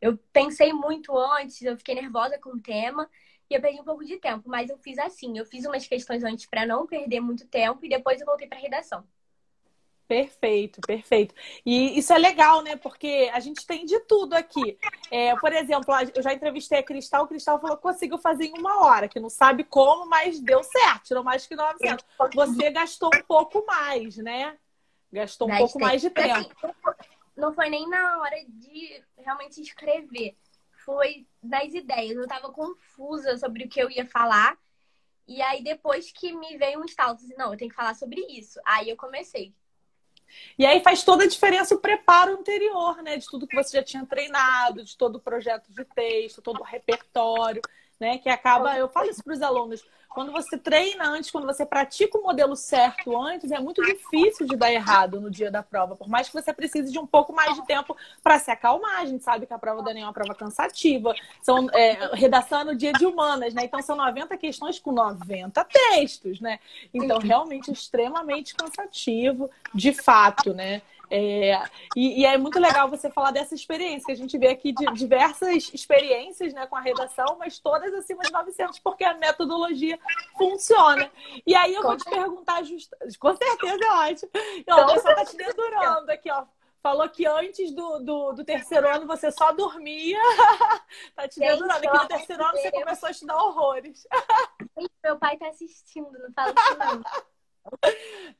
eu 0.00 0.16
pensei 0.32 0.72
muito 0.72 1.16
antes, 1.16 1.60
eu 1.62 1.76
fiquei 1.76 1.94
nervosa 1.94 2.38
com 2.38 2.50
o 2.50 2.60
tema 2.60 3.08
e 3.50 3.54
eu 3.54 3.60
perdi 3.60 3.80
um 3.80 3.84
pouco 3.84 4.04
de 4.04 4.16
tempo, 4.16 4.48
mas 4.48 4.70
eu 4.70 4.78
fiz 4.78 4.98
assim, 4.98 5.38
eu 5.38 5.44
fiz 5.44 5.64
umas 5.64 5.86
questões 5.86 6.24
antes 6.24 6.46
para 6.46 6.66
não 6.66 6.86
perder 6.86 7.20
muito 7.20 7.46
tempo 7.46 7.84
e 7.84 7.88
depois 7.88 8.20
eu 8.20 8.26
voltei 8.26 8.46
para 8.46 8.58
redação. 8.58 9.04
Perfeito, 10.06 10.80
perfeito. 10.82 11.34
E 11.64 11.98
isso 11.98 12.12
é 12.12 12.18
legal, 12.18 12.62
né? 12.62 12.76
Porque 12.76 13.30
a 13.32 13.40
gente 13.40 13.66
tem 13.66 13.86
de 13.86 13.98
tudo 14.00 14.34
aqui. 14.34 14.78
É, 15.10 15.34
por 15.36 15.50
exemplo, 15.52 15.94
eu 16.14 16.22
já 16.22 16.32
entrevistei 16.32 16.78
a 16.78 16.82
Cristal, 16.82 17.24
o 17.24 17.26
Cristal 17.26 17.58
falou 17.58 17.76
que 17.76 17.82
conseguiu 17.82 18.18
fazer 18.18 18.44
em 18.46 18.58
uma 18.58 18.84
hora, 18.84 19.08
que 19.08 19.18
não 19.18 19.30
sabe 19.30 19.64
como, 19.64 20.06
mas 20.06 20.38
deu 20.40 20.62
certo, 20.62 21.04
tirou 21.04 21.24
mais 21.24 21.46
que 21.46 21.56
900. 21.56 22.04
Você 22.34 22.70
gastou 22.70 23.10
um 23.14 23.22
pouco 23.22 23.64
mais, 23.64 24.16
né? 24.18 24.58
Gastou 25.10 25.50
um 25.50 25.56
pouco 25.56 25.80
mais 25.80 26.02
de 26.02 26.10
tempo. 26.10 26.54
Não 27.34 27.54
foi 27.54 27.70
nem 27.70 27.88
na 27.88 28.18
hora 28.18 28.36
de 28.46 29.02
realmente 29.16 29.60
escrever, 29.60 30.36
foi 30.84 31.26
das 31.42 31.72
ideias. 31.74 32.16
Eu 32.16 32.26
tava 32.26 32.52
confusa 32.52 33.36
sobre 33.36 33.64
o 33.64 33.68
que 33.68 33.80
eu 33.80 33.90
ia 33.90 34.06
falar. 34.06 34.58
E 35.26 35.40
aí, 35.40 35.62
depois 35.62 36.12
que 36.12 36.32
me 36.32 36.56
veio 36.58 36.80
um 36.80 36.84
estalo, 36.84 37.14
assim, 37.14 37.34
não, 37.36 37.52
eu 37.52 37.58
tenho 37.58 37.70
que 37.70 37.76
falar 37.76 37.94
sobre 37.94 38.20
isso. 38.28 38.60
Aí 38.64 38.90
eu 38.90 38.96
comecei. 38.96 39.54
E 40.58 40.64
aí 40.66 40.82
faz 40.82 41.02
toda 41.02 41.24
a 41.24 41.28
diferença 41.28 41.74
o 41.74 41.80
preparo 41.80 42.32
anterior, 42.32 43.02
né? 43.02 43.16
De 43.16 43.26
tudo 43.26 43.46
que 43.46 43.56
você 43.56 43.76
já 43.78 43.82
tinha 43.82 44.06
treinado, 44.06 44.84
de 44.84 44.96
todo 44.96 45.16
o 45.16 45.20
projeto 45.20 45.72
de 45.72 45.84
texto, 45.84 46.42
todo 46.42 46.60
o 46.60 46.64
repertório, 46.64 47.62
né? 47.98 48.18
Que 48.18 48.28
acaba, 48.28 48.76
eu 48.76 48.88
falo 48.88 49.10
isso 49.10 49.22
para 49.22 49.34
os 49.34 49.42
alunos, 49.42 49.84
quando 50.14 50.30
você 50.30 50.56
treina 50.56 51.10
antes, 51.10 51.28
quando 51.28 51.44
você 51.44 51.66
pratica 51.66 52.16
o 52.16 52.22
modelo 52.22 52.54
certo 52.54 53.20
antes, 53.20 53.50
é 53.50 53.58
muito 53.58 53.82
difícil 53.82 54.46
de 54.46 54.56
dar 54.56 54.72
errado 54.72 55.20
no 55.20 55.28
dia 55.28 55.50
da 55.50 55.60
prova. 55.60 55.96
Por 55.96 56.08
mais 56.08 56.28
que 56.28 56.34
você 56.34 56.52
precise 56.52 56.92
de 56.92 56.98
um 57.00 57.06
pouco 57.06 57.32
mais 57.32 57.56
de 57.56 57.66
tempo 57.66 57.96
para 58.22 58.38
se 58.38 58.48
acalmar. 58.48 59.00
A 59.00 59.04
gente 59.06 59.24
sabe 59.24 59.44
que 59.44 59.52
a 59.52 59.58
prova 59.58 59.82
da 59.82 59.90
Enem 59.90 60.04
é 60.04 60.06
uma 60.06 60.12
prova 60.12 60.32
cansativa. 60.32 61.12
São, 61.42 61.68
é, 61.72 62.14
redação 62.14 62.60
é 62.60 62.64
no 62.64 62.76
dia 62.76 62.92
de 62.92 63.04
humanas, 63.04 63.52
né? 63.54 63.64
Então 63.64 63.82
são 63.82 63.96
90 63.96 64.36
questões 64.36 64.78
com 64.78 64.92
90 64.92 65.64
textos, 65.64 66.40
né? 66.40 66.60
Então, 66.92 67.18
realmente 67.18 67.72
extremamente 67.72 68.54
cansativo, 68.54 69.50
de 69.74 69.92
fato, 69.92 70.54
né? 70.54 70.80
É, 71.10 71.62
e, 71.94 72.20
e, 72.20 72.24
é 72.24 72.36
muito 72.38 72.58
legal 72.58 72.88
você 72.88 73.10
falar 73.10 73.30
dessa 73.30 73.54
experiência, 73.54 74.06
que 74.06 74.12
a 74.12 74.16
gente 74.16 74.36
vê 74.38 74.48
aqui 74.48 74.72
de 74.72 74.86
diversas 74.92 75.72
experiências 75.72 76.52
né, 76.52 76.66
com 76.66 76.76
a 76.76 76.80
redação, 76.80 77.36
mas 77.38 77.58
todas 77.58 77.92
acima 77.94 78.22
de 78.22 78.32
900, 78.32 78.78
porque 78.78 79.04
a 79.04 79.14
metodologia 79.14 79.98
funciona. 80.36 81.10
E 81.46 81.54
aí 81.54 81.74
eu 81.74 81.82
vou 81.82 81.96
te 81.96 82.04
perguntar, 82.04 82.62
just... 82.62 82.90
com 83.18 83.36
certeza 83.36 83.84
é 83.84 84.10
ótimo. 84.10 84.30
Ó, 84.70 84.82
o 84.82 84.92
pessoal 84.94 85.14
tá 85.14 85.24
te 85.24 85.36
dedurando 85.36 86.10
aqui, 86.10 86.30
ó. 86.30 86.44
Falou 86.82 87.08
que 87.08 87.26
antes 87.26 87.72
do, 87.72 87.98
do, 88.00 88.32
do 88.32 88.44
terceiro 88.44 88.86
ano 88.86 89.06
você 89.06 89.30
só 89.30 89.52
dormia. 89.52 90.20
tá 91.16 91.26
te 91.26 91.40
dedurando. 91.40 91.72
Aqui 91.72 91.98
no 91.98 92.08
terceiro 92.08 92.44
ano 92.44 92.58
você 92.58 92.70
começou 92.70 93.06
a 93.06 93.10
estudar 93.10 93.42
horrores. 93.42 94.06
Meu 95.02 95.18
pai 95.18 95.38
tá 95.38 95.48
assistindo, 95.48 96.12
não 96.12 96.30
fala 96.34 96.50
isso 96.50 96.78
não. 96.78 97.24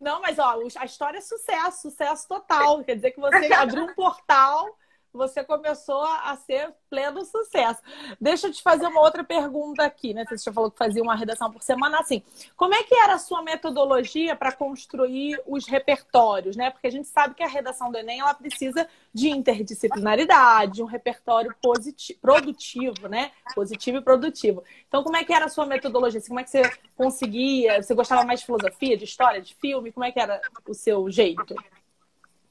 Não, 0.00 0.20
mas 0.20 0.38
ó, 0.38 0.60
a 0.76 0.84
história 0.84 1.18
é 1.18 1.20
sucesso, 1.20 1.82
sucesso 1.82 2.28
total. 2.28 2.82
Quer 2.84 2.96
dizer 2.96 3.10
que 3.12 3.20
você 3.20 3.52
abriu 3.52 3.84
um 3.84 3.94
portal 3.94 4.76
você 5.16 5.44
começou 5.44 6.02
a 6.02 6.36
ser 6.36 6.74
pleno 6.90 7.24
sucesso. 7.24 7.80
Deixa 8.20 8.48
eu 8.48 8.52
te 8.52 8.62
fazer 8.62 8.86
uma 8.86 9.00
outra 9.00 9.22
pergunta 9.24 9.84
aqui, 9.84 10.12
né? 10.12 10.24
Você 10.28 10.44
já 10.44 10.52
falou 10.52 10.70
que 10.70 10.78
fazia 10.78 11.02
uma 11.02 11.14
redação 11.14 11.50
por 11.50 11.62
semana, 11.62 12.00
assim. 12.00 12.22
Como 12.56 12.74
é 12.74 12.82
que 12.82 12.94
era 12.94 13.14
a 13.14 13.18
sua 13.18 13.42
metodologia 13.42 14.36
para 14.36 14.52
construir 14.52 15.40
os 15.46 15.66
repertórios, 15.66 16.56
né? 16.56 16.70
Porque 16.70 16.86
a 16.86 16.90
gente 16.90 17.08
sabe 17.08 17.34
que 17.34 17.42
a 17.42 17.48
redação 17.48 17.90
do 17.90 17.98
Enem 17.98 18.20
ela 18.20 18.34
precisa 18.34 18.88
de 19.12 19.28
interdisciplinaridade, 19.28 20.74
de 20.74 20.82
um 20.82 20.86
repertório 20.86 21.54
positivo, 21.62 22.18
produtivo, 22.20 23.08
né? 23.08 23.30
Positivo 23.54 23.98
e 23.98 24.02
produtivo. 24.02 24.62
Então, 24.88 25.02
como 25.02 25.16
é 25.16 25.24
que 25.24 25.32
era 25.32 25.46
a 25.46 25.48
sua 25.48 25.66
metodologia? 25.66 26.20
Como 26.26 26.40
é 26.40 26.44
que 26.44 26.50
você 26.50 26.62
conseguia? 26.96 27.82
Você 27.82 27.94
gostava 27.94 28.24
mais 28.24 28.40
de 28.40 28.46
filosofia, 28.46 28.96
de 28.96 29.04
história, 29.04 29.40
de 29.40 29.54
filme? 29.54 29.92
Como 29.92 30.04
é 30.04 30.12
que 30.12 30.20
era 30.20 30.40
o 30.68 30.74
seu 30.74 31.10
jeito? 31.10 31.54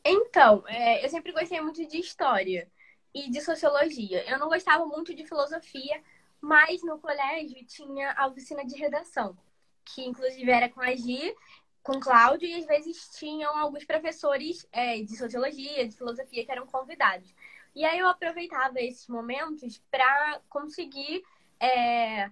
Então, 0.06 0.64
é, 0.68 1.04
eu 1.04 1.10
sempre 1.10 1.32
gostei 1.32 1.62
muito 1.62 1.86
de 1.88 1.98
história 1.98 2.70
e 3.14 3.30
de 3.30 3.42
sociologia. 3.42 4.24
Eu 4.30 4.38
não 4.40 4.50
gostava 4.50 4.86
muito 4.86 5.14
de 5.14 5.26
filosofia, 5.26 6.02
mas 6.42 6.84
no 6.84 7.00
colégio 7.00 7.66
tinha 7.66 8.12
a 8.18 8.28
oficina 8.28 8.66
de 8.66 8.76
redação, 8.76 9.38
que 9.86 10.04
inclusive 10.04 10.50
era 10.52 10.68
com 10.68 10.82
a 10.82 10.94
Gi, 10.94 11.34
com 11.82 12.00
Cláudio, 12.00 12.48
e 12.48 12.56
às 12.56 12.66
vezes 12.66 13.10
tinham 13.18 13.58
alguns 13.58 13.86
professores 13.86 14.68
é, 14.72 15.02
de 15.02 15.16
sociologia, 15.16 15.88
de 15.88 15.96
filosofia 15.96 16.46
que 16.46 16.52
eram 16.52 16.66
convidados. 16.68 17.34
E 17.76 17.86
aí 17.86 18.00
eu 18.00 18.08
aproveitava 18.08 18.80
esses 18.82 19.08
momentos 19.08 19.82
para 19.90 20.42
conseguir 20.50 21.24
é, 21.60 22.30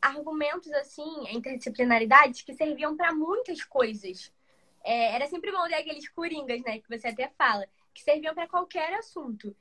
argumentos 0.00 0.72
assim, 0.72 1.28
interdisciplinaridades 1.30 2.42
que 2.42 2.54
serviam 2.54 2.96
para 2.96 3.12
muitas 3.12 3.62
coisas 3.64 4.32
é, 4.84 5.14
era 5.14 5.26
sempre 5.26 5.50
bom 5.52 5.66
ter 5.66 5.74
aqueles 5.74 6.08
coringas, 6.08 6.62
né? 6.62 6.78
Que 6.78 6.88
você 6.88 7.08
até 7.08 7.28
fala, 7.36 7.66
que 7.92 8.02
serviam 8.02 8.34
para 8.34 8.48
qualquer 8.48 8.94
assunto. 8.94 9.54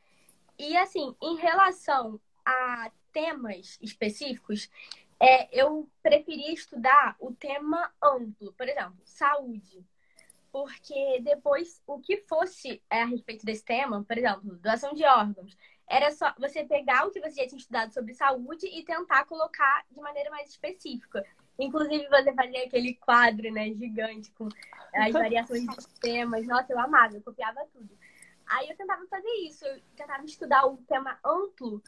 E 0.58 0.78
assim, 0.78 1.16
em 1.22 1.36
relação 1.38 2.20
a 2.46 2.92
temas 3.12 3.78
específicos, 3.82 4.70
é, 5.20 5.48
eu 5.52 5.88
preferia 6.02 6.52
estudar 6.52 7.16
o 7.20 7.34
tema 7.34 7.92
amplo, 8.02 8.54
por 8.54 8.68
exemplo, 8.68 9.00
saúde. 9.06 9.86
Porque 10.52 11.22
depois, 11.22 11.82
o 11.88 12.00
que 12.00 12.18
fosse 12.18 12.82
é, 12.90 13.04
a 13.04 13.06
respeito 13.06 13.46
desse 13.46 13.64
tema, 13.64 14.04
por 14.04 14.18
exemplo, 14.18 14.58
doação 14.58 14.94
de 14.94 15.06
órgãos, 15.06 15.56
era 15.88 16.12
só 16.12 16.34
você 16.40 16.64
pegar 16.64 17.06
o 17.06 17.12
que 17.12 17.20
você 17.20 17.42
já 17.42 17.48
tinha 17.48 17.60
estudado 17.60 17.94
sobre 17.94 18.14
saúde 18.14 18.66
e 18.66 18.84
tentar 18.84 19.26
colocar 19.26 19.86
de 19.92 20.02
maneira 20.02 20.30
mais 20.30 20.50
específica. 20.50 21.26
Inclusive, 21.60 22.08
você 22.08 22.34
fazia 22.34 22.64
aquele 22.66 22.96
quadro, 22.96 23.52
né, 23.52 23.70
gigante, 23.74 24.32
com 24.32 24.48
as 24.94 25.12
variações 25.12 25.64
de 25.64 25.88
temas. 26.00 26.46
Nossa, 26.48 26.74
eu 26.74 26.80
amava, 26.80 27.16
eu 27.16 27.22
copiava 27.22 27.62
tudo. 27.74 27.90
Aí 28.48 28.70
eu 28.70 28.76
tentava 28.76 29.06
fazer 29.08 29.32
isso, 29.48 29.66
eu 29.66 29.80
tentava 29.96 30.26
estudar 30.26 30.66
o 30.66 30.78
tema 30.78 31.18
amplo, 31.24 31.82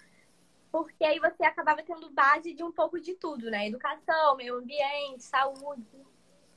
porque 0.71 1.03
aí 1.03 1.19
você 1.19 1.43
acabava 1.43 1.83
tendo 1.83 2.09
base 2.11 2.53
de 2.53 2.63
um 2.63 2.71
pouco 2.71 2.99
de 2.99 3.15
tudo, 3.15 3.51
né? 3.51 3.67
Educação, 3.67 4.37
meio 4.37 4.57
ambiente, 4.57 5.23
saúde. 5.23 5.83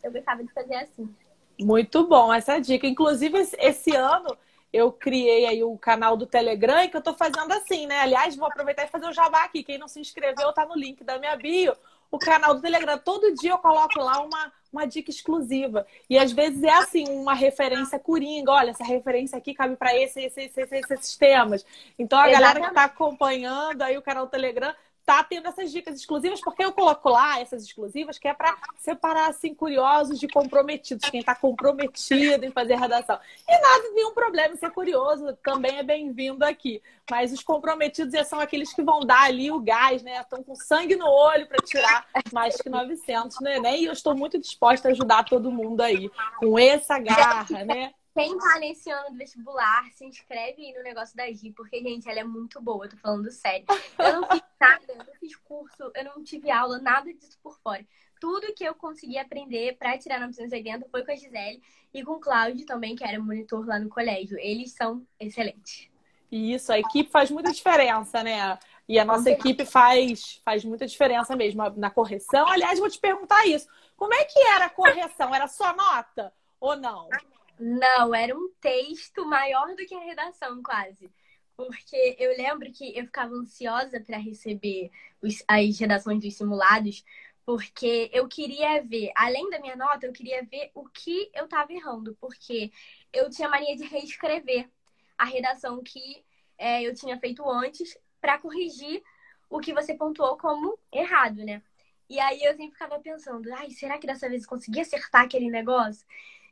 Eu 0.02 0.12
gostava 0.12 0.44
de 0.44 0.52
fazer 0.52 0.76
assim. 0.76 1.14
Muito 1.58 2.06
bom 2.06 2.32
essa 2.32 2.58
dica. 2.58 2.86
Inclusive, 2.86 3.38
esse 3.58 3.94
ano 3.96 4.36
eu 4.72 4.92
criei 4.92 5.46
aí 5.46 5.64
o 5.64 5.76
canal 5.76 6.16
do 6.16 6.26
Telegram 6.26 6.88
que 6.88 6.96
eu 6.96 7.02
tô 7.02 7.14
fazendo 7.14 7.50
assim, 7.52 7.86
né? 7.86 8.00
Aliás, 8.00 8.36
vou 8.36 8.46
aproveitar 8.46 8.84
e 8.84 8.88
fazer 8.88 9.06
o 9.06 9.12
jabá 9.12 9.44
aqui. 9.44 9.64
Quem 9.64 9.78
não 9.78 9.88
se 9.88 9.98
inscreveu, 9.98 10.52
tá 10.52 10.64
no 10.64 10.76
link 10.76 11.02
da 11.02 11.18
minha 11.18 11.34
bio 11.34 11.74
o 12.10 12.18
canal 12.18 12.54
do 12.54 12.60
Telegram. 12.60 12.98
Todo 12.98 13.34
dia 13.34 13.52
eu 13.52 13.58
coloco 13.58 13.98
lá 13.98 14.20
uma, 14.22 14.52
uma 14.72 14.86
dica 14.86 15.10
exclusiva. 15.10 15.86
E 16.08 16.18
às 16.18 16.32
vezes 16.32 16.62
é 16.62 16.70
assim, 16.70 17.08
uma 17.08 17.34
referência 17.34 17.98
coringa. 17.98 18.52
Olha, 18.52 18.70
essa 18.70 18.84
referência 18.84 19.38
aqui 19.38 19.54
cabe 19.54 19.76
para 19.76 19.96
esse, 19.96 20.20
esse, 20.20 20.40
esse, 20.44 20.76
esses 20.76 21.16
temas. 21.16 21.64
Então 21.98 22.18
a 22.18 22.28
Exatamente. 22.28 22.40
galera 22.40 22.60
que 22.60 22.66
está 22.68 22.84
acompanhando 22.84 23.82
aí 23.82 23.96
o 23.96 24.02
canal 24.02 24.26
do 24.26 24.30
Telegram 24.30 24.74
tá 25.06 25.22
tendo 25.22 25.46
essas 25.46 25.70
dicas 25.70 25.94
exclusivas, 25.94 26.40
porque 26.40 26.64
eu 26.64 26.72
coloco 26.72 27.08
lá 27.08 27.40
essas 27.40 27.62
exclusivas, 27.62 28.18
que 28.18 28.26
é 28.26 28.34
para 28.34 28.58
separar, 28.76 29.30
assim, 29.30 29.54
curiosos 29.54 30.18
de 30.18 30.26
comprometidos, 30.26 31.08
quem 31.08 31.20
está 31.20 31.32
comprometido 31.32 32.44
em 32.44 32.50
fazer 32.50 32.74
redação. 32.74 33.16
E 33.48 33.52
nada, 33.52 33.90
nenhum 33.94 34.12
problema 34.12 34.52
em 34.52 34.56
ser 34.56 34.70
curioso, 34.72 35.32
também 35.44 35.78
é 35.78 35.82
bem-vindo 35.84 36.44
aqui. 36.44 36.82
Mas 37.08 37.32
os 37.32 37.40
comprometidos 37.40 38.26
são 38.26 38.40
aqueles 38.40 38.74
que 38.74 38.82
vão 38.82 38.98
dar 38.98 39.22
ali 39.22 39.48
o 39.48 39.60
gás, 39.60 40.02
né? 40.02 40.20
Estão 40.20 40.42
com 40.42 40.56
sangue 40.56 40.96
no 40.96 41.06
olho 41.08 41.46
para 41.46 41.64
tirar 41.64 42.04
mais 42.32 42.56
que 42.56 42.68
900 42.68 43.38
no 43.40 43.48
Enem. 43.48 43.82
E 43.82 43.86
eu 43.86 43.92
estou 43.92 44.16
muito 44.16 44.40
disposta 44.40 44.88
a 44.88 44.90
ajudar 44.90 45.24
todo 45.24 45.52
mundo 45.52 45.82
aí, 45.82 46.10
com 46.38 46.58
essa 46.58 46.98
garra, 46.98 47.64
né? 47.64 47.94
Quem 48.16 48.38
tá 48.38 48.58
nesse 48.58 48.90
ano 48.90 49.10
do 49.10 49.18
vestibular, 49.18 49.92
se 49.92 50.06
inscreve 50.06 50.64
aí 50.64 50.72
no 50.72 50.82
negócio 50.82 51.14
da 51.14 51.30
Gi, 51.30 51.52
porque, 51.52 51.82
gente, 51.82 52.08
ela 52.08 52.20
é 52.20 52.24
muito 52.24 52.58
boa, 52.62 52.86
eu 52.86 52.90
tô 52.90 52.96
falando 52.96 53.30
sério. 53.30 53.66
Eu 53.98 54.22
não 54.22 54.28
fiz 54.30 54.42
nada, 54.58 54.84
eu 54.88 54.96
não 54.96 55.14
fiz 55.20 55.36
curso, 55.36 55.92
eu 55.94 56.04
não 56.04 56.24
tive 56.24 56.50
aula, 56.50 56.78
nada 56.78 57.12
disso 57.12 57.38
por 57.42 57.58
fora. 57.58 57.86
Tudo 58.18 58.54
que 58.54 58.64
eu 58.64 58.74
consegui 58.74 59.18
aprender 59.18 59.76
para 59.76 59.98
tirar 59.98 60.18
980 60.20 60.88
foi 60.90 61.04
com 61.04 61.12
a 61.12 61.14
Gisele 61.14 61.62
e 61.92 62.02
com 62.02 62.12
o 62.12 62.18
Cláudio 62.18 62.64
também, 62.64 62.96
que 62.96 63.04
era 63.04 63.22
monitor 63.22 63.66
lá 63.66 63.78
no 63.78 63.90
colégio. 63.90 64.38
Eles 64.38 64.72
são 64.72 65.06
excelentes. 65.20 65.86
Isso, 66.32 66.72
a 66.72 66.78
equipe 66.78 67.10
faz 67.10 67.30
muita 67.30 67.52
diferença, 67.52 68.22
né? 68.22 68.58
E 68.88 68.98
a 68.98 69.04
nossa 69.04 69.30
equipe 69.30 69.66
faz, 69.66 70.40
faz 70.42 70.64
muita 70.64 70.86
diferença 70.86 71.36
mesmo 71.36 71.62
na 71.76 71.90
correção. 71.90 72.48
Aliás, 72.48 72.78
vou 72.78 72.88
te 72.88 72.98
perguntar 72.98 73.46
isso. 73.46 73.68
Como 73.94 74.14
é 74.14 74.24
que 74.24 74.38
era 74.38 74.64
a 74.64 74.70
correção? 74.70 75.34
Era 75.34 75.46
só 75.46 75.76
nota 75.76 76.32
ou 76.58 76.76
não? 76.76 77.10
Não, 77.58 78.14
era 78.14 78.36
um 78.36 78.50
texto 78.60 79.24
maior 79.26 79.68
do 79.74 79.86
que 79.86 79.94
a 79.94 80.00
redação, 80.00 80.62
quase. 80.62 81.10
Porque 81.56 82.16
eu 82.18 82.36
lembro 82.36 82.70
que 82.72 82.96
eu 82.96 83.04
ficava 83.06 83.34
ansiosa 83.34 83.98
para 84.00 84.18
receber 84.18 84.90
os, 85.22 85.42
as 85.48 85.78
redações 85.78 86.20
dos 86.20 86.34
simulados, 86.36 87.02
porque 87.46 88.10
eu 88.12 88.28
queria 88.28 88.82
ver, 88.82 89.10
além 89.16 89.48
da 89.50 89.58
minha 89.58 89.76
nota, 89.76 90.06
eu 90.06 90.12
queria 90.12 90.44
ver 90.44 90.70
o 90.74 90.86
que 90.88 91.30
eu 91.32 91.44
estava 91.44 91.72
errando, 91.72 92.16
porque 92.20 92.70
eu 93.12 93.30
tinha 93.30 93.48
mania 93.48 93.74
de 93.76 93.84
reescrever 93.84 94.68
a 95.16 95.24
redação 95.24 95.82
que 95.82 96.24
é, 96.58 96.82
eu 96.82 96.94
tinha 96.94 97.18
feito 97.18 97.48
antes 97.48 97.96
para 98.20 98.38
corrigir 98.38 99.02
o 99.48 99.60
que 99.60 99.72
você 99.72 99.94
pontuou 99.94 100.36
como 100.36 100.78
errado, 100.92 101.36
né? 101.44 101.62
E 102.08 102.20
aí 102.20 102.42
eu 102.42 102.54
sempre 102.54 102.72
ficava 102.72 102.98
pensando, 103.00 103.52
ai, 103.54 103.70
será 103.70 103.98
que 103.98 104.06
dessa 104.06 104.28
vez 104.28 104.42
eu 104.42 104.48
consegui 104.48 104.80
acertar 104.80 105.24
aquele 105.24 105.50
negócio? 105.50 106.06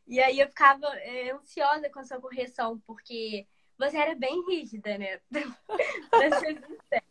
E 0.07 0.21
aí 0.21 0.41
eu 0.41 0.49
ficava 0.49 0.87
é, 0.99 1.31
ansiosa 1.31 1.89
com 1.91 2.01
a 2.01 2.05
sua 2.05 2.21
correção, 2.21 2.79
porque 2.87 3.47
você 3.79 3.97
era 3.97 4.15
bem 4.15 4.45
rígida, 4.47 4.99
né? 4.99 5.21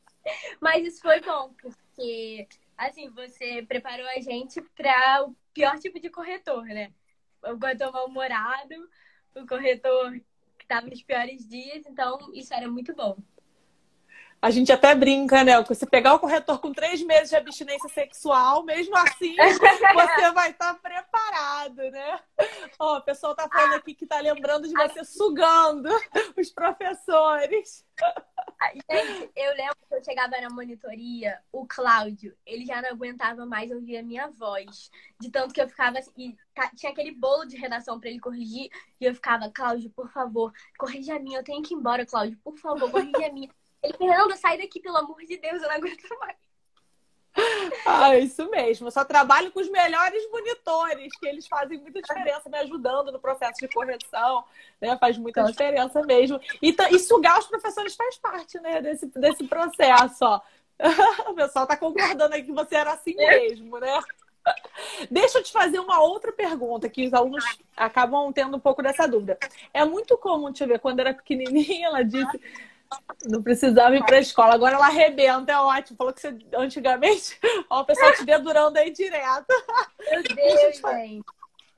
Mas 0.62 0.86
isso 0.86 1.02
foi 1.02 1.20
bom, 1.22 1.54
porque 1.62 2.48
assim, 2.78 3.10
você 3.10 3.64
preparou 3.64 4.08
a 4.08 4.20
gente 4.20 4.62
para 4.76 5.26
o 5.26 5.36
pior 5.54 5.78
tipo 5.80 6.00
de 6.00 6.10
corretor, 6.10 6.64
né? 6.66 6.94
O 7.44 7.60
corretor 7.60 7.92
mal-humorado, 7.92 8.90
o 9.36 9.46
corretor 9.46 10.12
que 10.58 10.64
estava 10.64 10.88
nos 10.88 11.04
piores 11.04 11.48
dias, 11.48 11.86
então 11.86 12.18
isso 12.34 12.54
era 12.54 12.70
muito 12.70 12.96
bom. 12.96 13.18
A 14.44 14.50
gente 14.50 14.74
até 14.74 14.94
brinca, 14.94 15.42
né? 15.42 15.54
Se 15.74 15.86
pegar 15.86 16.16
o 16.16 16.20
corretor 16.20 16.60
com 16.60 16.74
três 16.74 17.02
meses 17.02 17.30
de 17.30 17.36
abstinência 17.38 17.88
sexual, 17.88 18.62
mesmo 18.66 18.94
assim, 18.98 19.34
você 19.40 20.32
vai 20.34 20.52
estar 20.52 20.74
tá 20.74 20.80
preparado, 20.82 21.78
né? 21.90 22.20
Ó, 22.78 22.98
o 22.98 23.02
pessoal 23.04 23.34
tá 23.34 23.48
falando 23.48 23.76
aqui 23.76 23.96
que 23.96 24.06
tá 24.06 24.20
lembrando 24.20 24.68
de 24.68 24.74
você 24.74 25.06
sugando 25.06 25.88
os 26.38 26.52
professores. 26.52 27.86
Gente, 28.92 29.32
eu 29.34 29.56
lembro 29.56 29.78
que 29.88 29.96
eu 29.96 30.04
chegava 30.04 30.36
na 30.42 30.50
monitoria, 30.50 31.40
o 31.50 31.66
Cláudio, 31.66 32.36
ele 32.46 32.66
já 32.66 32.82
não 32.82 32.90
aguentava 32.90 33.46
mais 33.46 33.72
ouvir 33.72 33.96
a 33.96 34.04
minha 34.04 34.28
voz. 34.28 34.92
De 35.22 35.32
tanto 35.32 35.54
que 35.54 35.62
eu 35.62 35.70
ficava 35.70 36.00
assim, 36.00 36.36
e 36.58 36.76
tinha 36.76 36.92
aquele 36.92 37.12
bolo 37.12 37.46
de 37.46 37.56
redação 37.56 37.98
para 37.98 38.10
ele 38.10 38.20
corrigir, 38.20 38.70
e 39.00 39.06
eu 39.06 39.16
ficava, 39.16 39.50
Cláudio, 39.50 39.90
por 39.92 40.12
favor, 40.12 40.52
corrija 40.78 41.16
a 41.16 41.20
minha, 41.20 41.40
eu 41.40 41.44
tenho 41.46 41.62
que 41.62 41.74
ir 41.74 41.78
embora, 41.78 42.06
Cláudio, 42.06 42.38
por 42.44 42.58
favor, 42.58 42.92
corrija 42.92 43.26
a 43.26 43.32
minha. 43.32 43.50
Ele, 43.84 43.98
Fernanda, 43.98 44.36
sai 44.38 44.58
daqui, 44.58 44.80
pelo 44.80 44.98
amor 44.98 45.20
de 45.26 45.38
Deus, 45.38 45.62
eu 45.62 45.68
não 45.68 45.76
aguento 45.76 46.20
mais. 46.20 46.38
Ah, 47.86 48.16
isso 48.18 48.50
mesmo. 48.50 48.88
Eu 48.88 48.92
só 48.92 49.04
trabalho 49.04 49.52
com 49.52 49.60
os 49.60 49.70
melhores 49.70 50.30
monitores, 50.32 51.12
que 51.20 51.28
eles 51.28 51.48
fazem 51.48 51.80
muita 51.80 52.02
diferença 52.02 52.50
me 52.50 52.58
ajudando 52.60 53.12
no 53.12 53.20
processo 53.20 53.60
de 53.60 53.68
correção, 53.68 54.44
né? 54.80 54.96
Faz 54.98 55.18
muita 55.18 55.44
diferença 55.44 56.02
mesmo. 56.04 56.40
E, 56.62 56.76
e, 56.92 57.00
sugar 57.00 57.40
os 57.40 57.48
professores 57.48 57.96
faz 57.96 58.18
parte, 58.18 58.60
né, 58.60 58.82
desse, 58.82 59.08
desse 59.08 59.44
processo, 59.46 60.20
ó. 60.22 60.42
O 61.30 61.34
pessoal 61.34 61.68
tá 61.68 61.76
concordando 61.78 62.34
aí 62.34 62.44
que 62.44 62.52
você 62.52 62.76
era 62.76 62.94
assim 62.94 63.16
mesmo, 63.16 63.80
né? 63.80 64.00
Deixa 65.10 65.38
eu 65.40 65.44
te 65.44 65.52
fazer 65.52 65.80
uma 65.80 66.02
outra 66.02 66.32
pergunta 66.32 66.90
que 66.90 67.08
os 67.08 67.14
alunos 67.14 67.46
acabam 67.76 68.32
tendo 68.34 68.58
um 68.58 68.60
pouco 68.60 68.84
dessa 68.84 69.08
dúvida. 69.08 69.38
É 69.74 69.86
muito 69.86 70.18
comum, 70.18 70.50
deixa 70.50 70.66
eu 70.66 70.68
ver, 70.68 70.80
quando 70.80 71.00
era 71.00 71.14
pequenininha, 71.14 71.88
ela 71.88 72.04
disse 72.04 72.40
não 73.26 73.42
precisava 73.42 73.96
ir 73.96 74.06
para 74.06 74.18
a 74.18 74.22
escola. 74.22 74.54
Agora 74.54 74.76
ela 74.76 74.88
arrebenta, 74.88 75.52
é 75.52 75.58
ótimo. 75.60 75.98
Falou 75.98 76.14
que 76.14 76.22
você 76.22 76.38
antigamente, 76.56 77.40
ó, 77.70 77.82
o 77.82 77.86
pessoal 77.86 78.14
te 78.14 78.26
dedurando 78.26 78.78
aí 78.78 78.92
direto. 78.92 79.48
Meu 80.10 80.24
Deus, 80.36 80.78
gente. 80.78 81.26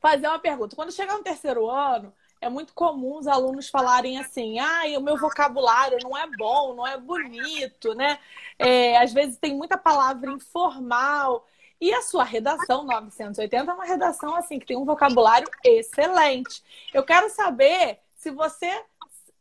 Fazer 0.01 0.28
uma 0.28 0.39
pergunta. 0.39 0.75
Quando 0.75 0.91
chegar 0.91 1.17
no 1.17 1.23
terceiro 1.23 1.69
ano, 1.69 2.13
é 2.41 2.49
muito 2.49 2.73
comum 2.73 3.17
os 3.17 3.28
alunos 3.28 3.69
falarem 3.69 4.19
assim: 4.19 4.60
ah, 4.60 4.84
o 4.97 5.01
meu 5.01 5.17
vocabulário 5.17 5.97
não 6.04 6.15
é 6.17 6.28
bom, 6.38 6.75
não 6.75 6.86
é 6.86 6.97
bonito, 6.97 7.93
né? 7.95 8.19
É, 8.60 8.97
às 8.97 9.12
vezes 9.12 9.38
tem 9.38 9.56
muita 9.56 9.78
palavra 9.78 10.32
informal. 10.32 11.45
E 11.80 11.93
a 11.93 12.01
sua 12.01 12.23
redação 12.23 12.86
980 12.86 13.69
é 13.69 13.73
uma 13.73 13.86
redação 13.86 14.36
assim 14.36 14.60
que 14.60 14.65
tem 14.65 14.78
um 14.78 14.86
vocabulário 14.86 15.47
excelente. 15.63 16.63
Eu 16.93 17.04
quero 17.04 17.30
saber 17.30 17.99
se 18.15 18.32
você 18.32 18.84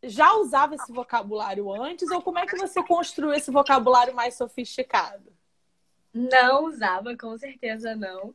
já 0.09 0.35
usava 0.35 0.75
esse 0.75 0.93
vocabulário 0.93 1.73
antes 1.73 2.11
ou 2.11 2.23
como 2.23 2.39
é 2.39 2.47
que 2.47 2.57
você 2.57 2.83
construiu 2.83 3.33
esse 3.33 3.51
vocabulário 3.51 4.15
mais 4.15 4.35
sofisticado? 4.35 5.33
Não 6.13 6.67
usava, 6.67 7.17
com 7.17 7.37
certeza 7.37 7.97
não. 7.97 8.35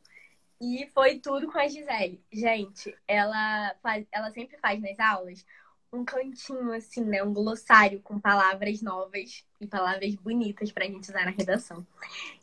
E 0.62 0.90
foi 0.94 1.20
tudo 1.20 1.50
com 1.50 1.58
a 1.58 1.68
Gisele. 1.68 2.22
Gente, 2.32 2.94
ela, 3.08 3.74
faz, 3.82 4.06
ela 4.12 4.30
sempre 4.32 4.58
faz 4.58 4.82
nas 4.82 5.00
aulas 5.00 5.46
um 5.92 6.04
cantinho, 6.04 6.72
assim, 6.74 7.04
né? 7.04 7.24
Um 7.24 7.34
glossário 7.34 8.02
com 8.02 8.20
palavras 8.20 8.82
novas 8.82 9.46
e 9.60 9.66
palavras 9.66 10.14
bonitas 10.16 10.72
pra 10.72 10.86
gente 10.86 11.10
usar 11.10 11.26
na 11.26 11.32
redação. 11.32 11.86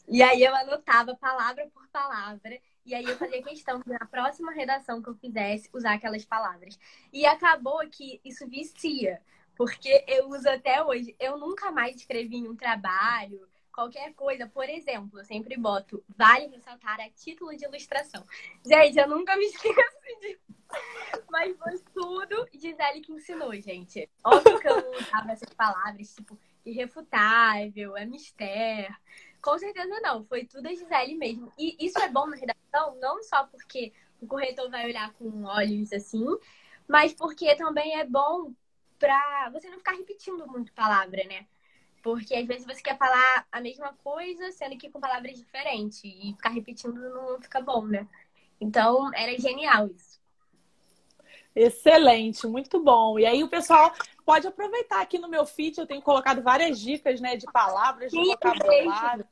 E 0.09 0.23
aí 0.23 0.43
eu 0.43 0.55
anotava 0.55 1.15
palavra 1.15 1.69
por 1.73 1.87
palavra. 1.89 2.59
E 2.87 2.95
aí 2.95 3.05
eu 3.05 3.17
fazia 3.17 3.43
questão 3.43 3.81
de, 3.81 3.91
na 3.91 4.07
próxima 4.07 4.53
redação 4.53 5.03
que 5.03 5.09
eu 5.09 5.15
fizesse, 5.17 5.69
usar 5.73 5.95
aquelas 5.95 6.25
palavras. 6.25 6.79
E 7.13 7.27
acabou 7.27 7.81
que 7.91 8.21
isso 8.25 8.47
vicia. 8.49 9.21
Porque 9.57 10.05
eu 10.07 10.29
uso 10.29 10.49
até 10.49 10.85
hoje. 10.85 11.17
Eu 11.19 11.37
nunca 11.37 11.73
mais 11.73 11.97
escrevi 11.97 12.37
em 12.37 12.49
um 12.49 12.55
trabalho, 12.55 13.49
qualquer 13.73 14.15
coisa. 14.15 14.47
Por 14.47 14.69
exemplo, 14.69 15.19
eu 15.19 15.25
sempre 15.25 15.57
boto 15.57 16.05
vale 16.17 16.47
ressaltar 16.47 17.01
a 17.01 17.11
título 17.11 17.57
de 17.57 17.65
ilustração. 17.65 18.25
Gente, 18.65 18.99
eu 18.99 19.09
nunca 19.09 19.37
me 19.37 19.45
esqueço 19.51 20.21
disso. 20.21 20.47
Mas 21.31 21.57
foi 21.57 21.79
tudo 21.93 22.47
Gisele 22.53 23.01
que 23.01 23.13
ensinou, 23.13 23.55
gente. 23.55 24.09
Óbvio 24.23 24.61
que 24.61 24.69
eu 24.69 24.93
usava 24.93 25.33
essas 25.33 25.53
palavras, 25.55 26.15
tipo, 26.15 26.39
irrefutável, 26.65 27.97
é 27.97 28.05
mistério. 28.05 28.95
Com 29.47 29.57
certeza 29.61 30.01
não, 30.01 30.25
foi 30.25 30.45
tudo 30.45 30.67
a 30.67 30.71
Gisele 30.71 31.15
mesmo. 31.15 31.53
E 31.57 31.77
isso 31.79 32.01
é 32.01 32.09
bom 32.09 32.27
na 32.27 32.35
redação, 32.35 32.99
não 33.01 33.23
só 33.23 33.45
porque 33.45 33.93
o 34.21 34.27
corretor 34.27 34.69
vai 34.69 34.87
olhar 34.87 35.13
com 35.13 35.45
olhos 35.45 35.93
assim, 35.93 36.27
mas 36.89 37.15
porque 37.15 37.55
também 37.55 37.97
é 37.97 38.05
bom 38.05 38.53
pra 38.99 39.49
você 39.53 39.71
não 39.71 39.79
ficar 39.79 39.93
repetindo 39.93 40.45
muito 40.49 40.73
palavra, 40.73 41.23
né? 41.29 41.47
Porque 42.03 42.35
às 42.35 42.45
vezes 42.45 42.67
você 42.67 42.83
quer 42.83 42.99
falar 42.99 43.47
a 43.53 43.61
mesma 43.61 43.93
coisa, 44.03 44.51
sendo 44.51 44.77
que 44.77 44.91
com 44.91 44.99
palavras 44.99 45.39
diferentes. 45.39 46.03
E 46.03 46.33
ficar 46.33 46.51
repetindo 46.51 46.99
não 46.99 47.41
fica 47.41 47.61
bom, 47.61 47.87
né? 47.87 48.05
Então, 48.61 49.15
era 49.15 49.39
genial 49.39 49.87
isso. 49.87 50.21
Excelente, 51.55 52.49
muito 52.49 52.83
bom. 52.83 53.17
E 53.17 53.25
aí 53.25 53.45
o 53.45 53.49
pessoal 53.49 53.93
pode 54.25 54.45
aproveitar 54.49 55.01
aqui 55.01 55.21
no 55.21 55.29
meu 55.29 55.47
feed, 55.47 55.79
eu 55.79 55.87
tenho 55.87 56.03
colocado 56.03 56.43
várias 56.43 56.81
dicas, 56.81 57.21
né, 57.21 57.37
de 57.37 57.47
palavras, 57.47 58.11
de 58.11 58.19
vocabulário. 58.19 59.25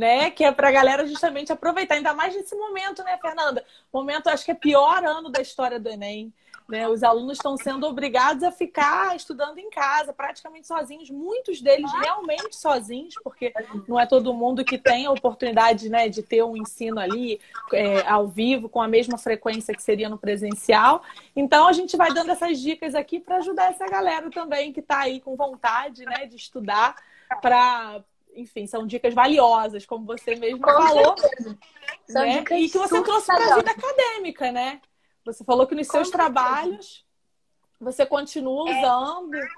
Né? 0.00 0.30
Que 0.30 0.44
é 0.44 0.50
para 0.50 0.70
a 0.70 0.72
galera 0.72 1.06
justamente 1.06 1.52
aproveitar, 1.52 1.96
ainda 1.96 2.14
mais 2.14 2.34
nesse 2.34 2.56
momento, 2.56 3.04
né, 3.04 3.18
Fernanda? 3.18 3.62
Momento, 3.92 4.28
acho 4.28 4.46
que 4.46 4.50
é 4.50 4.54
pior 4.54 5.04
ano 5.04 5.28
da 5.28 5.42
história 5.42 5.78
do 5.78 5.90
Enem. 5.90 6.32
Né? 6.66 6.88
Os 6.88 7.02
alunos 7.02 7.36
estão 7.36 7.54
sendo 7.58 7.86
obrigados 7.86 8.42
a 8.42 8.50
ficar 8.50 9.14
estudando 9.14 9.58
em 9.58 9.68
casa, 9.68 10.10
praticamente 10.10 10.66
sozinhos, 10.66 11.10
muitos 11.10 11.60
deles 11.60 11.92
realmente 12.00 12.56
sozinhos, 12.56 13.14
porque 13.22 13.52
não 13.86 14.00
é 14.00 14.06
todo 14.06 14.32
mundo 14.32 14.64
que 14.64 14.78
tem 14.78 15.04
a 15.04 15.10
oportunidade 15.10 15.90
né, 15.90 16.08
de 16.08 16.22
ter 16.22 16.42
um 16.42 16.56
ensino 16.56 16.98
ali 16.98 17.38
é, 17.74 18.08
ao 18.08 18.26
vivo, 18.26 18.70
com 18.70 18.80
a 18.80 18.88
mesma 18.88 19.18
frequência 19.18 19.74
que 19.74 19.82
seria 19.82 20.08
no 20.08 20.16
presencial. 20.16 21.02
Então, 21.36 21.68
a 21.68 21.74
gente 21.74 21.94
vai 21.94 22.10
dando 22.14 22.30
essas 22.30 22.58
dicas 22.58 22.94
aqui 22.94 23.20
para 23.20 23.36
ajudar 23.36 23.70
essa 23.70 23.86
galera 23.86 24.30
também 24.30 24.72
que 24.72 24.80
está 24.80 25.00
aí 25.00 25.20
com 25.20 25.36
vontade 25.36 26.06
né, 26.06 26.24
de 26.24 26.36
estudar 26.36 26.96
para 27.42 28.02
enfim, 28.34 28.66
são 28.66 28.86
dicas 28.86 29.14
valiosas, 29.14 29.86
como 29.86 30.04
você 30.04 30.34
mesmo 30.36 30.60
Com 30.60 30.72
falou. 30.72 31.14
Né? 32.08 32.44
E 32.58 32.68
que 32.68 32.78
você 32.78 33.02
trouxe 33.02 33.26
para 33.26 33.54
a 33.54 33.56
vida 33.56 33.70
acadêmica, 33.70 34.50
né? 34.52 34.80
Você 35.24 35.44
falou 35.44 35.66
que 35.66 35.74
nos 35.74 35.86
Com 35.86 35.92
seus 35.92 36.08
certeza. 36.08 36.30
trabalhos 36.32 37.04
você 37.80 38.04
continua 38.04 38.70
é. 38.70 38.78
usando. 38.78 39.34
É... 39.34 39.48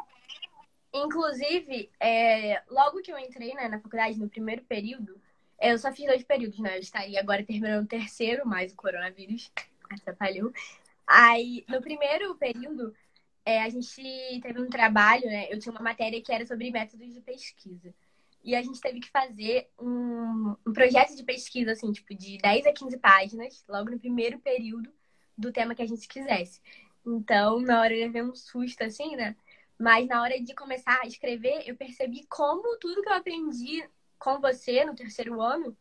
Inclusive, 0.95 1.91
é, 1.99 2.63
logo 2.71 3.01
que 3.01 3.11
eu 3.11 3.19
entrei 3.19 3.55
né, 3.55 3.67
na 3.67 3.81
faculdade, 3.81 4.19
no 4.19 4.29
primeiro 4.29 4.63
período, 4.63 5.21
eu 5.61 5.79
só 5.79 5.91
fiz 5.91 6.07
dois 6.07 6.23
períodos, 6.23 6.59
né? 6.59 6.77
Eu 6.77 6.81
estaria 6.81 7.19
agora 7.19 7.45
terminando 7.45 7.85
o 7.85 7.89
terceiro, 7.89 8.47
mais 8.47 8.73
o 8.73 8.77
coronavírus 8.77 9.51
atrapalhou. 9.91 10.53
Aí, 11.07 11.65
no 11.69 11.81
primeiro 11.81 12.35
período, 12.35 12.95
é, 13.45 13.63
a 13.63 13.69
gente 13.69 14.41
teve 14.43 14.61
um 14.61 14.69
trabalho, 14.69 15.25
né? 15.25 15.47
Eu 15.51 15.59
tinha 15.59 15.73
uma 15.73 15.83
matéria 15.83 16.21
que 16.21 16.33
era 16.33 16.45
sobre 16.47 16.71
métodos 16.71 17.13
de 17.13 17.21
pesquisa. 17.21 17.95
E 18.45 18.55
a 18.55 18.63
gente 18.63 18.81
teve 18.81 19.01
que 19.01 19.11
fazer 19.11 19.69
um, 19.79 20.57
um 20.67 20.73
projeto 20.73 21.15
de 21.15 21.23
pesquisa, 21.23 21.73
assim, 21.73 21.93
tipo, 21.93 22.15
de 22.15 22.39
10 22.39 22.67
a 22.67 22.73
15 22.73 22.99
páginas, 22.99 23.65
logo 23.69 23.91
no 23.91 23.99
primeiro 23.99 24.39
período 24.39 24.93
do 25.37 25.53
tema 25.53 25.75
que 25.75 25.83
a 25.83 25.87
gente 25.87 26.09
quisesse. 26.09 26.61
Então, 27.07 27.61
na 27.61 27.81
hora 27.81 27.95
eu 27.95 28.01
levei 28.01 28.23
um 28.23 28.35
susto, 28.35 28.83
assim, 28.83 29.17
né? 29.17 29.37
Mas 29.79 30.07
na 30.07 30.23
hora 30.23 30.41
de 30.41 30.55
começar 30.55 31.01
a 31.03 31.07
escrever, 31.07 31.63
eu 31.67 31.77
percebi 31.77 32.25
como 32.29 32.77
tudo 32.79 33.03
que 33.03 33.09
eu 33.09 33.15
aprendi 33.15 33.85
com 34.19 34.41
você 34.41 34.85
no 34.85 34.95
terceiro 34.95 35.41
ano 35.41 35.77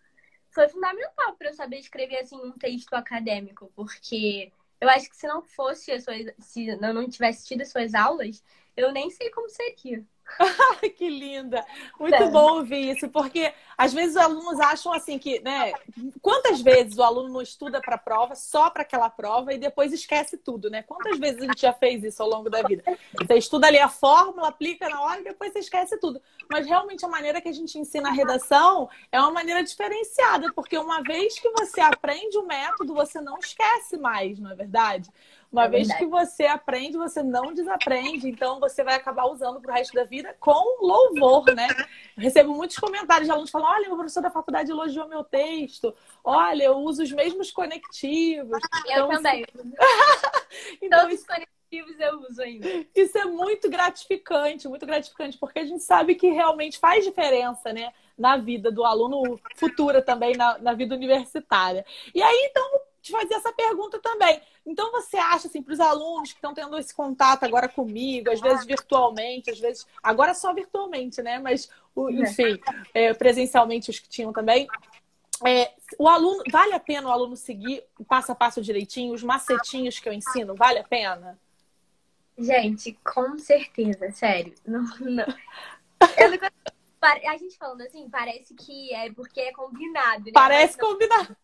foi 0.50 0.67
fundamental 0.67 1.36
para 1.38 1.50
eu 1.50 1.54
saber 1.54 1.78
escrever 1.78 2.17
assim 2.17 2.36
um 2.36 2.52
texto 2.52 2.93
acadêmico, 2.93 3.71
porque 3.76 4.52
eu 4.80 4.89
acho 4.89 5.10
que 5.10 5.15
se 5.15 5.28
não 5.28 5.41
fosse 5.41 5.91
as 5.91 6.04
suas, 6.04 6.26
se 6.39 6.67
eu 6.67 6.93
não 6.93 7.08
tivesse 7.10 7.47
tido 7.47 7.62
as 7.62 7.69
suas 7.69 7.93
aulas, 7.93 8.43
eu 8.76 8.91
nem 8.91 9.10
sei 9.10 9.30
como 9.30 9.47
seria. 9.50 10.06
que 10.97 11.10
linda! 11.10 11.65
Muito 11.99 12.15
é. 12.15 12.29
bom 12.29 12.57
ouvir 12.57 12.95
isso, 12.95 13.10
porque 13.10 13.53
às 13.77 13.93
vezes 13.93 14.15
os 14.15 14.21
alunos 14.21 14.60
acham 14.60 14.93
assim 14.93 15.17
que, 15.17 15.39
né? 15.41 15.73
Quantas 16.21 16.62
vezes 16.62 16.97
o 16.97 17.03
aluno 17.03 17.29
não 17.29 17.41
estuda 17.41 17.81
para 17.81 17.95
a 17.95 17.99
prova 17.99 18.36
só 18.36 18.69
para 18.69 18.81
aquela 18.81 19.10
prova 19.10 19.53
e 19.53 19.57
depois 19.57 19.91
esquece 19.93 20.38
tudo, 20.38 20.69
né? 20.69 20.84
Quantas 20.84 21.17
vezes 21.19 21.41
a 21.41 21.45
gente 21.45 21.62
já 21.62 21.73
fez 21.73 22.03
isso 22.03 22.21
ao 22.21 22.29
longo 22.29 22.49
da 22.49 22.62
vida? 22.62 22.84
Você 23.19 23.36
estuda 23.36 23.67
ali 23.67 23.79
a 23.79 23.89
fórmula, 23.89 24.47
aplica 24.47 24.89
na 24.89 25.01
hora 25.01 25.21
e 25.21 25.23
depois 25.23 25.51
você 25.51 25.60
esquece 25.60 25.97
tudo. 25.97 26.21
Mas 26.49 26.65
realmente 26.65 27.05
a 27.05 27.10
maneira 27.10 27.41
que 27.41 27.49
a 27.49 27.53
gente 27.53 27.77
ensina 27.77 28.10
a 28.10 28.13
redação 28.13 28.89
é 29.12 29.19
uma 29.19 29.31
maneira 29.31 29.63
diferenciada, 29.63 30.51
porque 30.53 30.77
uma 30.77 31.01
vez 31.01 31.39
que 31.39 31.49
você 31.51 31.81
aprende 31.81 32.38
o 32.38 32.45
método, 32.45 32.93
você 32.93 33.21
não 33.21 33.38
esquece 33.38 33.97
mais, 33.97 34.39
não 34.39 34.51
é 34.51 34.55
verdade? 34.55 35.10
Uma 35.52 35.66
é 35.66 35.68
vez 35.68 35.88
verdade. 35.88 36.06
que 36.06 36.10
você 36.10 36.46
aprende, 36.46 36.98
você 36.98 37.22
não 37.22 37.54
desaprende. 37.54 38.30
Então, 38.30 38.60
você 38.60 38.84
vai 38.84 38.96
acabar 38.96 39.26
usando 39.26 39.60
para 39.60 39.72
o 39.72 39.76
resto 39.76 39.94
da 39.94 40.06
vida 40.06 40.34
com 40.40 40.86
louvor, 40.86 41.54
né? 41.54 41.68
Eu 42.16 42.24
recebo 42.24 42.54
muitos 42.54 42.78
comentários 42.78 43.28
de 43.28 43.32
alunos 43.32 43.50
falando: 43.50 43.74
olha, 43.74 43.94
o 43.94 43.98
professor 43.98 44.22
da 44.22 44.30
faculdade 44.30 44.72
elogiou 44.72 45.10
meu 45.10 45.26
texto. 45.26 45.94
Olha, 46.24 46.64
eu 46.64 46.78
uso 46.78 47.04
os 47.04 47.12
mesmos 47.12 47.52
conectivos. 47.52 48.60
Eu 48.86 49.06
então, 49.06 49.10
também. 49.10 49.46
então, 50.82 51.02
Todos 51.02 51.16
isso... 51.16 51.28
conectivos 51.28 52.00
eu 52.00 52.20
uso 52.30 52.42
ainda. 52.42 52.68
Isso 52.96 53.18
é 53.18 53.26
muito 53.26 53.70
gratificante, 53.70 54.70
muito 54.70 54.86
gratificante, 54.86 55.38
porque 55.38 55.60
a 55.60 55.66
gente 55.66 55.84
sabe 55.84 56.16
que 56.16 56.30
realmente 56.30 56.80
faz 56.80 57.04
diferença, 57.04 57.74
né? 57.74 57.92
Na 58.18 58.38
vida 58.38 58.72
do 58.72 58.86
aluno 58.86 59.38
futura 59.56 60.02
também, 60.02 60.36
na, 60.38 60.58
na 60.60 60.74
vida 60.74 60.96
universitária. 60.96 61.86
E 62.16 62.22
aí, 62.22 62.48
então, 62.50 62.82
te 63.02 63.12
fazer 63.12 63.34
essa 63.34 63.52
pergunta 63.52 64.00
também. 64.00 64.42
Então, 64.66 64.92
você 64.92 65.18
acha, 65.18 65.48
assim, 65.48 65.62
para 65.62 65.74
os 65.74 65.80
alunos 65.80 66.32
que 66.32 66.38
estão 66.38 66.54
tendo 66.54 66.78
esse 66.78 66.94
contato 66.94 67.44
agora 67.44 67.68
comigo, 67.68 68.32
às 68.32 68.40
vezes 68.40 68.66
virtualmente, 68.66 69.50
às 69.50 69.60
vezes. 69.60 69.88
Agora 70.04 70.34
só 70.34 70.54
virtualmente, 70.54 71.22
né? 71.22 71.40
Mas, 71.40 71.70
é. 71.98 72.12
enfim, 72.12 72.60
é, 72.94 73.14
presencialmente 73.14 73.90
os 73.90 74.00
que 74.00 74.08
tinham 74.08 74.32
também. 74.32 74.68
É, 75.46 75.72
o 75.98 76.08
aluno, 76.08 76.44
vale 76.52 76.74
a 76.74 76.80
pena 76.80 77.08
o 77.08 77.12
aluno 77.12 77.36
seguir 77.36 77.84
o 77.98 78.06
passo 78.06 78.32
a 78.32 78.36
passo 78.36 78.62
direitinho, 78.62 79.14
os 79.14 79.24
macetinhos 79.24 80.00
que 80.00 80.08
eu 80.08 80.14
ensino, 80.14 80.54
vale 80.54 80.78
a 80.78 80.84
pena? 80.84 81.40
Gente, 82.38 82.98
com 83.04 83.38
certeza, 83.38 84.12
sério. 84.12 84.54
Não, 84.66 84.84
não. 85.00 85.26
Não... 85.26 85.26
A 87.28 87.38
gente 87.38 87.58
falando 87.58 87.82
assim, 87.82 88.08
parece 88.10 88.54
que 88.54 88.94
é 88.94 89.12
porque 89.12 89.42
é 89.42 89.52
combinado. 89.52 90.26
Né? 90.26 90.32
Parece 90.32 90.78
combinado. 90.78 91.36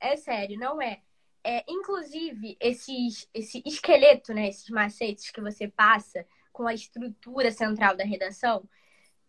É 0.00 0.16
sério, 0.16 0.58
não 0.58 0.80
é. 0.80 1.02
é 1.44 1.64
inclusive, 1.68 2.56
esses, 2.60 3.28
esse 3.34 3.62
esqueleto, 3.66 4.32
né? 4.34 4.48
Esses 4.48 4.68
macetes 4.70 5.30
que 5.30 5.40
você 5.40 5.68
passa 5.68 6.26
com 6.52 6.66
a 6.66 6.74
estrutura 6.74 7.50
central 7.52 7.96
da 7.96 8.04
redação, 8.04 8.68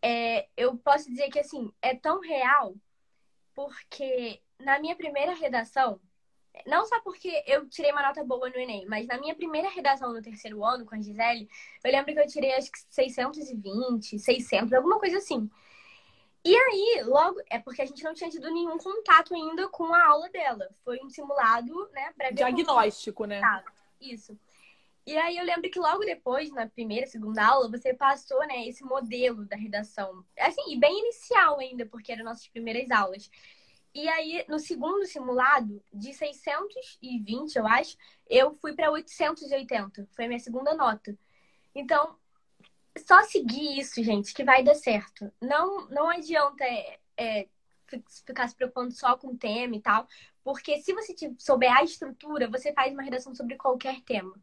é, 0.01 0.47
eu 0.57 0.77
posso 0.77 1.09
dizer 1.09 1.29
que, 1.29 1.39
assim, 1.39 1.71
é 1.81 1.95
tão 1.95 2.19
real 2.21 2.75
porque 3.53 4.41
na 4.59 4.79
minha 4.79 4.95
primeira 4.95 5.33
redação, 5.33 5.99
não 6.65 6.85
só 6.85 7.01
porque 7.01 7.43
eu 7.45 7.67
tirei 7.69 7.91
uma 7.91 8.01
nota 8.01 8.23
boa 8.23 8.49
no 8.49 8.57
Enem, 8.57 8.85
mas 8.87 9.07
na 9.07 9.17
minha 9.17 9.35
primeira 9.35 9.69
redação 9.69 10.13
no 10.13 10.21
terceiro 10.21 10.63
ano 10.63 10.85
com 10.85 10.95
a 10.95 11.01
Gisele, 11.01 11.47
eu 11.83 11.91
lembro 11.91 12.13
que 12.13 12.19
eu 12.19 12.27
tirei 12.27 12.53
acho 12.53 12.71
que 12.71 12.79
620, 12.89 14.19
600, 14.19 14.73
alguma 14.73 14.99
coisa 14.99 15.17
assim. 15.17 15.49
E 16.43 16.55
aí, 16.55 17.03
logo, 17.05 17.41
é 17.49 17.59
porque 17.59 17.81
a 17.81 17.85
gente 17.85 18.03
não 18.03 18.13
tinha 18.13 18.29
tido 18.29 18.49
nenhum 18.49 18.77
contato 18.77 19.33
ainda 19.33 19.67
com 19.67 19.93
a 19.93 20.07
aula 20.07 20.29
dela. 20.29 20.69
Foi 20.83 20.99
um 21.03 21.09
simulado, 21.09 21.89
né? 21.91 22.13
Diagnóstico, 22.33 23.25
né? 23.25 23.41
Isso. 23.99 24.37
E 25.05 25.17
aí 25.17 25.37
eu 25.37 25.43
lembro 25.43 25.69
que 25.71 25.79
logo 25.79 26.05
depois, 26.05 26.51
na 26.51 26.67
primeira, 26.67 27.07
segunda 27.07 27.43
aula, 27.43 27.67
você 27.69 27.93
passou, 27.93 28.45
né, 28.45 28.67
esse 28.67 28.83
modelo 28.83 29.43
da 29.45 29.55
redação. 29.55 30.23
Assim, 30.37 30.61
e 30.71 30.77
bem 30.77 30.99
inicial 30.99 31.59
ainda, 31.59 31.83
porque 31.85 32.11
eram 32.11 32.25
nossas 32.25 32.47
primeiras 32.47 32.91
aulas. 32.91 33.29
E 33.93 34.07
aí, 34.07 34.45
no 34.47 34.59
segundo 34.59 35.03
simulado, 35.05 35.81
de 35.91 36.13
620, 36.13 37.55
eu 37.55 37.65
acho, 37.65 37.97
eu 38.29 38.53
fui 38.53 38.73
para 38.73 38.91
880. 38.91 40.07
Foi 40.11 40.25
a 40.25 40.27
minha 40.27 40.39
segunda 40.39 40.75
nota. 40.75 41.17
Então, 41.73 42.15
só 42.99 43.23
seguir 43.23 43.79
isso, 43.79 44.03
gente, 44.03 44.33
que 44.33 44.43
vai 44.43 44.63
dar 44.63 44.75
certo. 44.75 45.31
Não, 45.41 45.87
não 45.89 46.09
adianta 46.09 46.63
é, 46.63 46.99
é, 47.17 47.47
ficar 48.25 48.47
se 48.47 48.55
preocupando 48.55 48.91
só 48.91 49.17
com 49.17 49.29
o 49.29 49.37
tema 49.37 49.75
e 49.75 49.81
tal, 49.81 50.07
porque 50.43 50.81
se 50.81 50.93
você 50.93 51.15
souber 51.37 51.71
a 51.75 51.83
estrutura, 51.83 52.49
você 52.49 52.73
faz 52.73 52.93
uma 52.93 53.03
redação 53.03 53.33
sobre 53.33 53.55
qualquer 53.55 54.01
tema. 54.01 54.33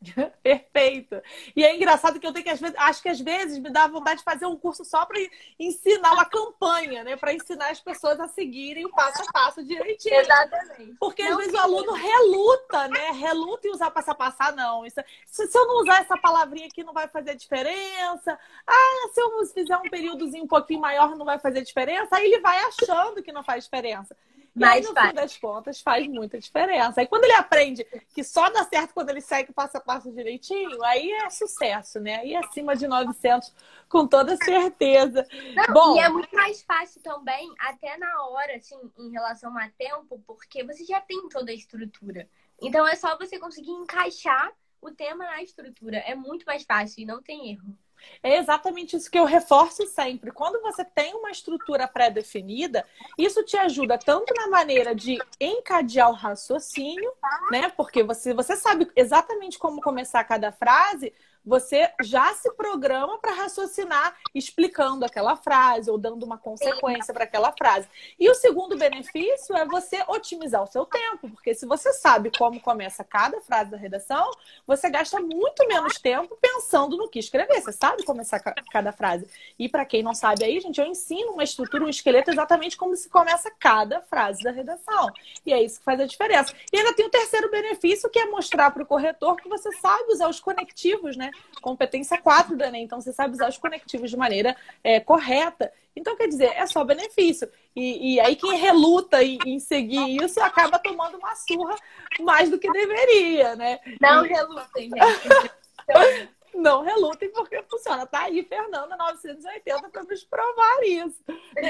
Perfeito. 0.42 1.20
E 1.56 1.64
é 1.64 1.74
engraçado 1.74 2.20
que 2.20 2.26
eu 2.26 2.32
tenho 2.32 2.44
que, 2.44 2.50
às 2.50 2.60
vezes, 2.60 2.76
acho 2.78 3.02
que 3.02 3.08
às 3.08 3.20
vezes 3.20 3.58
me 3.58 3.70
dá 3.70 3.86
vontade 3.88 4.18
de 4.18 4.24
fazer 4.24 4.46
um 4.46 4.56
curso 4.56 4.84
só 4.84 5.04
para 5.04 5.18
ensinar 5.58 6.12
uma 6.12 6.24
campanha, 6.24 7.02
né? 7.02 7.16
Para 7.16 7.32
ensinar 7.32 7.70
as 7.70 7.80
pessoas 7.80 8.20
a 8.20 8.28
seguirem 8.28 8.86
o 8.86 8.90
passo 8.90 9.22
a 9.22 9.32
passo 9.32 9.62
direitinho. 9.64 10.14
Exatamente. 10.14 10.94
Porque 11.00 11.24
não 11.24 11.32
às 11.32 11.36
vezes 11.38 11.54
o 11.54 11.58
aluno 11.58 11.92
reluta, 11.92 12.88
né? 12.88 13.10
Reluta 13.10 13.66
em 13.66 13.72
usar 13.72 13.90
passo 13.90 14.10
a 14.12 14.14
passo. 14.14 14.36
Ah, 14.38 14.52
não, 14.52 14.86
isso, 14.86 15.00
se, 15.26 15.46
se 15.46 15.58
eu 15.58 15.66
não 15.66 15.82
usar 15.82 16.00
essa 16.00 16.16
palavrinha 16.16 16.66
aqui 16.66 16.84
não 16.84 16.92
vai 16.92 17.08
fazer 17.08 17.34
diferença. 17.34 18.38
Ah, 18.66 19.08
se 19.12 19.20
eu 19.20 19.46
fizer 19.46 19.76
um 19.76 19.90
períodozinho 19.90 20.44
um 20.44 20.48
pouquinho 20.48 20.80
maior 20.80 21.16
não 21.16 21.26
vai 21.26 21.38
fazer 21.38 21.62
diferença. 21.62 22.16
Aí 22.16 22.26
ele 22.26 22.40
vai 22.40 22.58
achando 22.60 23.22
que 23.22 23.32
não 23.32 23.42
faz 23.42 23.64
diferença. 23.64 24.16
Mas 24.58 24.76
aí, 24.76 24.82
no 24.82 24.94
faz. 24.94 25.08
fim 25.08 25.14
das 25.14 25.36
contas, 25.36 25.80
faz 25.80 26.06
muita 26.06 26.38
diferença. 26.38 27.00
Aí 27.00 27.06
quando 27.06 27.24
ele 27.24 27.34
aprende 27.34 27.84
que 28.14 28.22
só 28.24 28.48
dá 28.50 28.64
certo 28.64 28.94
quando 28.94 29.10
ele 29.10 29.20
segue 29.20 29.52
passo 29.52 29.76
a 29.76 29.80
passo 29.80 30.12
direitinho, 30.12 30.82
aí 30.84 31.10
é 31.12 31.30
sucesso, 31.30 32.00
né? 32.00 32.16
Aí 32.16 32.34
é 32.34 32.38
acima 32.38 32.76
de 32.76 32.86
900, 32.86 33.54
com 33.88 34.06
toda 34.06 34.36
certeza. 34.36 35.26
Não, 35.54 35.74
Bom, 35.74 35.96
e 35.96 36.00
é 36.00 36.08
muito 36.08 36.34
mais 36.34 36.62
fácil 36.62 37.00
também, 37.02 37.52
até 37.58 37.96
na 37.96 38.26
hora, 38.26 38.56
assim, 38.56 38.78
em 38.98 39.10
relação 39.10 39.56
a 39.56 39.68
tempo, 39.70 40.22
porque 40.26 40.64
você 40.64 40.84
já 40.84 41.00
tem 41.00 41.28
toda 41.28 41.50
a 41.50 41.54
estrutura. 41.54 42.28
Então 42.60 42.86
é 42.86 42.94
só 42.96 43.16
você 43.16 43.38
conseguir 43.38 43.70
encaixar 43.70 44.52
o 44.80 44.90
tema 44.90 45.24
na 45.24 45.42
estrutura. 45.42 45.98
É 45.98 46.14
muito 46.14 46.44
mais 46.44 46.64
fácil 46.64 47.02
e 47.02 47.06
não 47.06 47.22
tem 47.22 47.52
erro. 47.52 47.76
É 48.22 48.36
exatamente 48.36 48.96
isso 48.96 49.10
que 49.10 49.18
eu 49.18 49.24
reforço 49.24 49.86
sempre. 49.86 50.30
Quando 50.30 50.60
você 50.60 50.84
tem 50.84 51.14
uma 51.14 51.30
estrutura 51.30 51.86
pré-definida, 51.88 52.84
isso 53.16 53.42
te 53.44 53.56
ajuda 53.56 53.98
tanto 53.98 54.32
na 54.34 54.48
maneira 54.48 54.94
de 54.94 55.18
encadear 55.40 56.10
o 56.10 56.14
raciocínio, 56.14 57.12
né? 57.50 57.70
Porque 57.76 58.02
você, 58.02 58.34
você 58.34 58.56
sabe 58.56 58.90
exatamente 58.96 59.58
como 59.58 59.80
começar 59.80 60.22
cada 60.24 60.52
frase, 60.52 61.12
você 61.48 61.90
já 62.02 62.34
se 62.34 62.52
programa 62.52 63.18
para 63.18 63.32
raciocinar 63.32 64.14
explicando 64.34 65.04
aquela 65.04 65.34
frase 65.34 65.90
ou 65.90 65.96
dando 65.96 66.22
uma 66.22 66.36
consequência 66.36 67.14
para 67.14 67.24
aquela 67.24 67.52
frase. 67.52 67.88
E 68.20 68.28
o 68.28 68.34
segundo 68.34 68.76
benefício 68.76 69.56
é 69.56 69.64
você 69.64 70.04
otimizar 70.06 70.62
o 70.62 70.66
seu 70.66 70.84
tempo, 70.84 71.30
porque 71.30 71.54
se 71.54 71.64
você 71.64 71.92
sabe 71.94 72.30
como 72.36 72.60
começa 72.60 73.02
cada 73.02 73.40
frase 73.40 73.70
da 73.70 73.76
redação, 73.76 74.30
você 74.66 74.90
gasta 74.90 75.18
muito 75.20 75.66
menos 75.66 75.98
tempo 75.98 76.36
pensando 76.40 76.96
no 76.96 77.08
que 77.08 77.18
escrever. 77.18 77.62
Você 77.62 77.72
sabe 77.72 78.04
começar 78.04 78.40
cada 78.40 78.92
frase. 78.92 79.26
E 79.58 79.68
para 79.68 79.86
quem 79.86 80.02
não 80.02 80.14
sabe 80.14 80.44
aí, 80.44 80.60
gente, 80.60 80.80
eu 80.80 80.86
ensino 80.86 81.32
uma 81.32 81.44
estrutura, 81.44 81.84
um 81.84 81.88
esqueleto 81.88 82.30
exatamente 82.30 82.76
como 82.76 82.94
se 82.94 83.08
começa 83.08 83.50
cada 83.58 84.02
frase 84.02 84.42
da 84.42 84.50
redação. 84.50 85.10
E 85.46 85.52
é 85.52 85.62
isso 85.62 85.78
que 85.78 85.84
faz 85.84 85.98
a 85.98 86.06
diferença. 86.06 86.52
E 86.70 86.76
ainda 86.76 86.92
tem 86.92 87.06
o 87.06 87.10
terceiro 87.10 87.50
benefício, 87.50 88.10
que 88.10 88.18
é 88.18 88.26
mostrar 88.26 88.70
para 88.70 88.82
o 88.82 88.86
corretor 88.86 89.36
que 89.36 89.48
você 89.48 89.72
sabe 89.76 90.12
usar 90.12 90.28
os 90.28 90.40
conectivos, 90.40 91.16
né? 91.16 91.30
Competência 91.60 92.18
4 92.18 92.56
do 92.56 92.64
Enem. 92.64 92.84
Então, 92.84 93.00
você 93.00 93.12
sabe 93.12 93.34
usar 93.34 93.48
os 93.48 93.58
conectivos 93.58 94.10
de 94.10 94.16
maneira 94.16 94.56
é, 94.82 95.00
correta. 95.00 95.72
Então, 95.94 96.16
quer 96.16 96.28
dizer, 96.28 96.52
é 96.54 96.66
só 96.66 96.84
benefício. 96.84 97.50
E, 97.74 98.14
e 98.14 98.20
aí, 98.20 98.36
quem 98.36 98.56
reluta 98.56 99.22
em, 99.22 99.38
em, 99.44 99.58
seguir 99.58 100.22
isso 100.22 100.40
acaba 100.40 100.78
tomando 100.78 101.18
uma 101.18 101.34
surra 101.34 101.76
mais 102.20 102.50
do 102.50 102.58
que 102.58 102.70
deveria, 102.70 103.56
né? 103.56 103.80
Não 104.00 104.24
e... 104.24 104.28
relutem, 104.28 104.90
gente. 104.90 105.58
não 106.54 106.82
relutem 106.82 107.30
porque 107.30 107.62
funciona. 107.64 108.06
Tá 108.06 108.24
aí, 108.24 108.44
Fernanda 108.44 108.96
980 108.96 109.88
para 109.88 110.04
nos 110.04 110.24
provar 110.24 110.82
isso. 110.84 111.22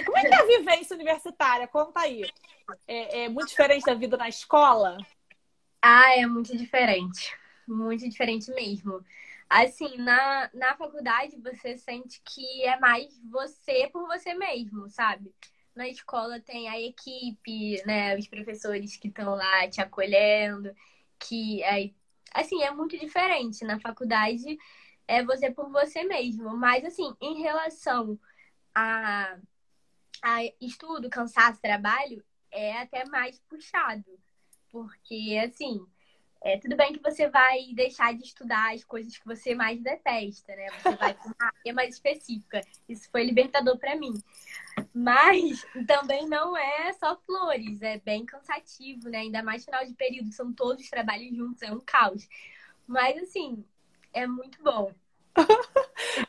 Como 0.05 0.19
é 0.19 0.23
que 0.23 0.35
é 0.35 0.39
a 0.39 0.47
vivência 0.47 0.95
universitária? 0.95 1.67
Conta 1.67 2.01
aí. 2.01 2.31
É, 2.87 3.25
é 3.25 3.29
muito 3.29 3.49
diferente 3.49 3.85
da 3.85 3.95
vida 3.95 4.17
na 4.17 4.29
escola? 4.29 4.99
Ah, 5.81 6.17
é 6.17 6.27
muito 6.27 6.57
diferente. 6.57 7.37
Muito 7.67 8.09
diferente 8.09 8.51
mesmo. 8.53 9.05
Assim, 9.49 9.97
na, 9.99 10.51
na 10.53 10.77
faculdade 10.77 11.37
você 11.41 11.77
sente 11.79 12.21
que 12.25 12.65
é 12.65 12.79
mais 12.79 13.19
você 13.31 13.89
por 13.91 14.07
você 14.07 14.35
mesmo, 14.35 14.89
sabe? 14.91 15.35
Na 15.75 15.89
escola 15.89 16.41
tem 16.41 16.69
a 16.69 16.79
equipe, 16.81 17.83
né? 17.87 18.17
Os 18.19 18.27
professores 18.29 18.97
que 18.97 19.09
estão 19.09 19.35
lá 19.35 19.69
te 19.69 19.81
acolhendo, 19.81 20.75
que 21.19 21.63
é, 21.63 21.91
assim, 22.35 22.63
é 22.63 22.71
muito 22.71 22.99
diferente. 22.99 23.65
Na 23.65 23.79
faculdade 23.81 24.59
é 25.07 25.25
você 25.25 25.51
por 25.51 25.71
você 25.71 26.05
mesmo. 26.05 26.57
Mas 26.57 26.85
assim, 26.85 27.15
em 27.21 27.41
relação 27.41 28.19
a, 28.75 29.39
a 30.23 30.45
estudo, 30.61 31.11
cansaço, 31.11 31.61
trabalho, 31.61 32.25
é 32.51 32.79
até 32.79 33.05
mais 33.07 33.41
puxado. 33.49 34.05
Porque, 34.71 35.39
assim, 35.45 35.87
é, 36.41 36.57
tudo 36.59 36.77
bem 36.77 36.93
que 36.93 37.03
você 37.03 37.29
vai 37.29 37.73
deixar 37.75 38.15
de 38.15 38.23
estudar 38.23 38.75
as 38.75 38.85
coisas 38.85 39.17
que 39.19 39.27
você 39.27 39.55
mais 39.55 39.81
detesta, 39.81 40.55
né? 40.55 40.69
Você 40.71 40.97
vai 40.97 41.15
para 41.15 41.27
uma 41.27 41.53
área 41.59 41.75
mais 41.75 41.95
específica. 41.95 42.61
Isso 42.89 43.11
foi 43.11 43.25
libertador 43.25 43.77
para 43.77 43.97
mim. 43.97 44.15
Mas 44.95 45.67
também 45.87 46.29
não 46.29 46.57
é 46.57 46.93
só 46.93 47.17
flores, 47.27 47.83
é 47.83 47.99
bem 47.99 48.25
cansativo, 48.25 49.09
né? 49.09 49.19
Ainda 49.19 49.43
mais 49.43 49.65
final 49.65 49.85
de 49.85 49.95
período, 49.95 50.33
são 50.33 50.53
todos 50.53 50.85
os 50.85 50.91
trabalhos 50.91 51.37
juntos, 51.37 51.63
é 51.63 51.73
um 51.73 51.81
caos. 51.81 52.29
Mas, 52.87 53.21
assim, 53.21 53.65
é 54.13 54.27
muito 54.27 54.63
bom. 54.63 54.93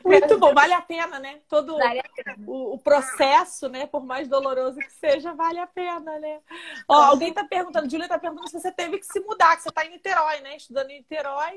Muito 0.04 0.38
bom, 0.38 0.54
vale 0.54 0.72
a 0.72 0.82
pena, 0.82 1.18
né? 1.18 1.40
Todo 1.48 1.76
vale 1.76 2.02
pena. 2.14 2.36
O, 2.46 2.74
o, 2.74 2.78
processo, 2.78 3.68
né? 3.68 3.86
Por 3.86 4.04
mais 4.04 4.28
doloroso 4.28 4.78
que 4.78 4.92
seja, 4.92 5.32
vale 5.34 5.58
a 5.58 5.66
pena, 5.66 6.18
né? 6.18 6.40
Ó, 6.88 6.94
alguém 6.94 7.32
tá 7.32 7.44
perguntando, 7.44 7.90
Júlia 7.90 8.08
tá 8.08 8.18
perguntando 8.18 8.48
se 8.48 8.60
você 8.60 8.72
teve 8.72 8.98
que 8.98 9.06
se 9.06 9.20
mudar, 9.20 9.56
que 9.56 9.62
você 9.62 9.70
tá 9.70 9.84
em 9.84 9.90
Niterói, 9.90 10.40
né? 10.40 10.56
Estudando 10.56 10.90
em 10.90 10.98
Niterói. 10.98 11.56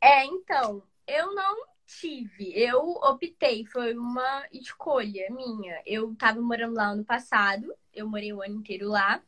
É, 0.00 0.24
então, 0.24 0.82
eu 1.06 1.34
não 1.34 1.66
tive, 1.86 2.52
eu 2.58 2.80
optei, 2.80 3.64
foi 3.66 3.94
uma 3.94 4.46
escolha 4.52 5.26
minha. 5.30 5.82
Eu 5.86 6.14
tava 6.16 6.40
morando 6.40 6.74
lá 6.74 6.88
ano 6.88 7.04
passado, 7.04 7.74
eu 7.92 8.08
morei 8.08 8.32
o 8.32 8.42
ano 8.42 8.56
inteiro 8.56 8.88
lá, 8.88 9.22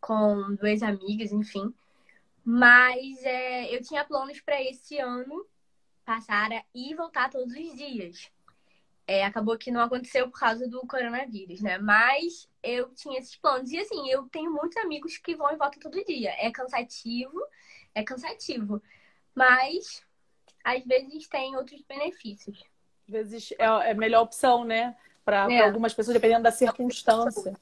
com 0.00 0.54
duas 0.54 0.82
amigas, 0.82 1.32
enfim. 1.32 1.72
Mas 2.44 3.24
é, 3.24 3.74
eu 3.74 3.82
tinha 3.82 4.04
planos 4.04 4.40
para 4.40 4.62
esse 4.62 4.98
ano 4.98 5.44
passar 6.06 6.48
e 6.72 6.94
voltar 6.94 7.28
todos 7.28 7.52
os 7.52 7.76
dias. 7.76 8.30
É, 9.08 9.24
acabou 9.24 9.58
que 9.58 9.70
não 9.70 9.80
aconteceu 9.80 10.28
por 10.30 10.38
causa 10.38 10.68
do 10.68 10.80
coronavírus, 10.86 11.60
né? 11.60 11.78
Mas 11.78 12.48
eu 12.62 12.88
tinha 12.94 13.18
esses 13.18 13.36
planos. 13.36 13.70
E 13.70 13.78
assim, 13.78 14.08
eu 14.08 14.24
tenho 14.30 14.50
muitos 14.52 14.76
amigos 14.78 15.18
que 15.18 15.36
vão 15.36 15.52
e 15.52 15.56
voltam 15.56 15.80
todo 15.80 16.04
dia. 16.04 16.34
É 16.38 16.50
cansativo, 16.50 17.40
é 17.94 18.02
cansativo. 18.02 18.82
Mas 19.34 20.02
às 20.64 20.84
vezes 20.84 21.28
tem 21.28 21.56
outros 21.56 21.82
benefícios. 21.82 22.64
Às 23.06 23.12
vezes 23.12 23.52
é 23.58 23.66
a 23.66 23.84
é 23.84 23.94
melhor 23.94 24.22
opção, 24.22 24.64
né? 24.64 24.96
Para 25.24 25.52
é. 25.52 25.60
algumas 25.60 25.92
pessoas, 25.92 26.14
dependendo 26.14 26.44
da 26.44 26.52
circunstância. 26.52 27.54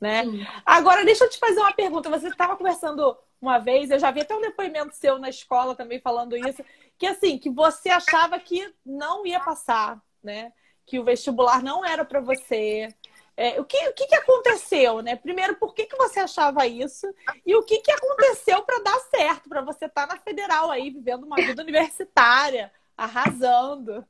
Né? 0.00 0.22
Agora, 0.64 1.04
deixa 1.04 1.24
eu 1.24 1.30
te 1.30 1.38
fazer 1.38 1.60
uma 1.60 1.72
pergunta. 1.72 2.10
Você 2.10 2.28
estava 2.28 2.56
conversando 2.56 3.16
uma 3.40 3.58
vez, 3.58 3.90
eu 3.90 3.98
já 3.98 4.10
vi 4.10 4.20
até 4.20 4.34
um 4.34 4.40
depoimento 4.40 4.96
seu 4.96 5.18
na 5.18 5.28
escola 5.28 5.74
também 5.74 6.00
falando 6.00 6.36
isso, 6.36 6.64
que 6.98 7.06
assim, 7.06 7.38
que 7.38 7.50
você 7.50 7.88
achava 7.88 8.38
que 8.38 8.74
não 8.84 9.26
ia 9.26 9.40
passar, 9.40 10.00
né? 10.22 10.52
Que 10.84 10.98
o 10.98 11.04
vestibular 11.04 11.62
não 11.62 11.84
era 11.84 12.04
para 12.04 12.20
você. 12.20 12.88
É, 13.36 13.60
o 13.60 13.64
que, 13.64 13.76
o 13.88 13.92
que, 13.92 14.06
que 14.06 14.14
aconteceu, 14.14 15.02
né? 15.02 15.14
Primeiro, 15.14 15.56
por 15.56 15.74
que, 15.74 15.84
que 15.84 15.96
você 15.96 16.20
achava 16.20 16.66
isso? 16.66 17.06
E 17.44 17.54
o 17.54 17.62
que, 17.62 17.78
que 17.78 17.92
aconteceu 17.92 18.62
para 18.62 18.82
dar 18.82 18.98
certo, 19.10 19.48
para 19.48 19.60
você 19.60 19.84
estar 19.84 20.06
tá 20.06 20.14
na 20.14 20.20
federal 20.20 20.70
aí, 20.70 20.90
vivendo 20.90 21.24
uma 21.24 21.36
vida 21.36 21.60
universitária, 21.62 22.72
arrasando? 22.96 24.06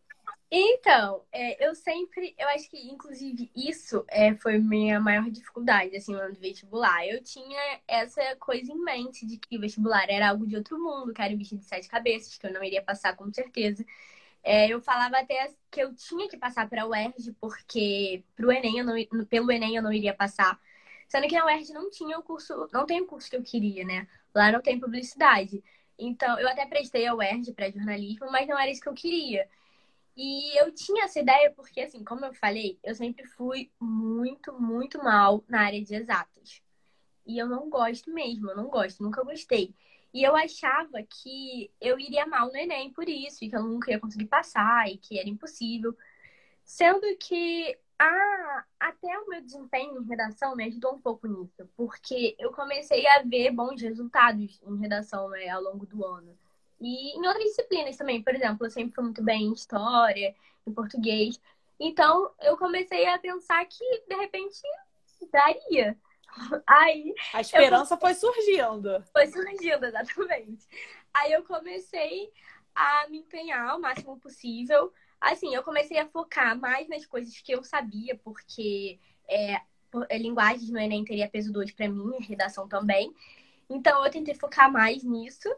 Então, 0.50 1.24
é, 1.32 1.66
eu 1.66 1.74
sempre, 1.74 2.34
eu 2.38 2.48
acho 2.50 2.70
que 2.70 2.78
inclusive 2.88 3.50
isso 3.54 4.04
é, 4.08 4.34
foi 4.36 4.58
minha 4.58 5.00
maior 5.00 5.28
dificuldade, 5.28 5.96
assim, 5.96 6.14
no 6.14 6.32
vestibular. 6.34 7.04
Eu 7.06 7.22
tinha 7.22 7.80
essa 7.86 8.36
coisa 8.36 8.70
em 8.72 8.78
mente 8.80 9.26
de 9.26 9.38
que 9.38 9.56
o 9.58 9.60
vestibular 9.60 10.08
era 10.08 10.28
algo 10.30 10.46
de 10.46 10.56
outro 10.56 10.78
mundo, 10.78 11.12
que 11.12 11.20
era 11.20 11.34
o 11.34 11.36
bicho 11.36 11.56
de 11.56 11.64
sete 11.64 11.88
cabeças, 11.88 12.38
que 12.38 12.46
eu 12.46 12.52
não 12.52 12.62
iria 12.62 12.80
passar 12.82 13.16
com 13.16 13.30
certeza. 13.32 13.84
É, 14.44 14.68
eu 14.68 14.80
falava 14.80 15.18
até 15.18 15.54
que 15.70 15.80
eu 15.82 15.94
tinha 15.94 16.28
que 16.28 16.36
passar 16.38 16.68
para 16.68 16.82
a 16.82 16.86
UERJ, 16.88 17.32
porque 17.40 18.24
pro 18.36 18.52
Enem 18.52 18.82
não, 18.84 18.94
pelo 19.26 19.50
Enem 19.52 19.76
eu 19.76 19.82
não 19.82 19.92
iria 19.92 20.14
passar. 20.14 20.60
Sendo 21.08 21.28
que 21.28 21.36
na 21.36 21.44
UERJ 21.46 21.72
não 21.72 21.90
tinha 21.90 22.18
o 22.18 22.22
curso, 22.22 22.68
não 22.72 22.86
tem 22.86 23.00
o 23.02 23.06
curso 23.06 23.30
que 23.30 23.36
eu 23.36 23.42
queria, 23.42 23.84
né? 23.84 24.06
Lá 24.34 24.52
não 24.52 24.62
tem 24.62 24.78
publicidade. 24.80 25.62
Então, 25.98 26.38
eu 26.38 26.48
até 26.48 26.66
prestei 26.66 27.06
a 27.06 27.14
UERJ 27.14 27.52
para 27.54 27.70
jornalismo, 27.70 28.30
mas 28.30 28.46
não 28.48 28.58
era 28.58 28.70
isso 28.70 28.80
que 28.80 28.88
eu 28.88 28.94
queria. 28.94 29.48
E 30.16 30.58
eu 30.58 30.72
tinha 30.72 31.04
essa 31.04 31.20
ideia 31.20 31.52
porque, 31.54 31.80
assim, 31.80 32.02
como 32.02 32.24
eu 32.24 32.32
falei, 32.32 32.78
eu 32.82 32.94
sempre 32.94 33.26
fui 33.26 33.70
muito, 33.78 34.52
muito 34.58 34.98
mal 35.02 35.44
na 35.46 35.62
área 35.66 35.82
de 35.84 35.94
exatas. 35.94 36.62
E 37.26 37.38
eu 37.38 37.46
não 37.46 37.68
gosto 37.68 38.10
mesmo, 38.12 38.50
eu 38.50 38.56
não 38.56 38.68
gosto, 38.68 39.02
nunca 39.02 39.22
gostei. 39.22 39.74
E 40.14 40.22
eu 40.22 40.34
achava 40.34 41.02
que 41.02 41.70
eu 41.80 41.98
iria 41.98 42.26
mal 42.26 42.48
no 42.48 42.56
Enem 42.56 42.90
por 42.92 43.08
isso, 43.08 43.44
e 43.44 43.50
que 43.50 43.56
eu 43.56 43.62
nunca 43.62 43.90
ia 43.90 44.00
conseguir 44.00 44.26
passar, 44.26 44.88
e 44.90 44.96
que 44.96 45.18
era 45.18 45.28
impossível. 45.28 45.94
Sendo 46.64 47.02
que 47.18 47.78
a, 47.98 48.64
até 48.80 49.18
o 49.18 49.28
meu 49.28 49.42
desempenho 49.42 50.00
em 50.02 50.06
redação 50.06 50.56
me 50.56 50.64
ajudou 50.64 50.94
um 50.94 51.00
pouco 51.00 51.26
nisso, 51.26 51.68
porque 51.76 52.34
eu 52.38 52.52
comecei 52.52 53.06
a 53.06 53.22
ver 53.22 53.50
bons 53.50 53.80
resultados 53.82 54.60
em 54.62 54.78
redação 54.78 55.28
né, 55.30 55.48
ao 55.48 55.62
longo 55.62 55.84
do 55.86 56.04
ano. 56.04 56.38
E 56.80 57.16
em 57.16 57.26
outras 57.26 57.44
disciplinas 57.44 57.96
também, 57.96 58.22
por 58.22 58.34
exemplo, 58.34 58.66
eu 58.66 58.70
sempre 58.70 58.94
fui 58.94 59.04
muito 59.04 59.22
bem 59.22 59.44
em 59.44 59.52
história, 59.52 60.34
em 60.66 60.72
português. 60.72 61.40
Então, 61.78 62.30
eu 62.40 62.56
comecei 62.56 63.06
a 63.06 63.18
pensar 63.18 63.64
que, 63.66 63.84
de 64.08 64.14
repente, 64.16 64.60
daria. 65.32 65.96
Aí. 66.66 67.14
A 67.32 67.40
esperança 67.40 67.94
eu... 67.94 67.98
foi 67.98 68.14
surgindo. 68.14 69.02
Foi 69.12 69.26
surgindo, 69.26 69.84
exatamente. 69.84 70.66
Aí 71.14 71.32
eu 71.32 71.42
comecei 71.44 72.30
a 72.74 73.06
me 73.08 73.18
empenhar 73.18 73.76
o 73.76 73.80
máximo 73.80 74.18
possível. 74.18 74.92
Assim, 75.20 75.54
eu 75.54 75.62
comecei 75.62 75.98
a 75.98 76.06
focar 76.06 76.58
mais 76.58 76.88
nas 76.88 77.06
coisas 77.06 77.40
que 77.40 77.52
eu 77.52 77.62
sabia, 77.62 78.16
porque 78.22 78.98
é, 79.26 79.60
é 80.10 80.18
linguagens 80.18 80.70
no 80.70 80.78
Enem 80.78 81.04
teria 81.04 81.28
peso 81.28 81.52
2 81.52 81.72
para 81.72 81.88
mim, 81.88 82.18
redação 82.20 82.68
também. 82.68 83.14
Então, 83.68 84.04
eu 84.04 84.10
tentei 84.10 84.34
focar 84.34 84.70
mais 84.70 85.02
nisso. 85.02 85.48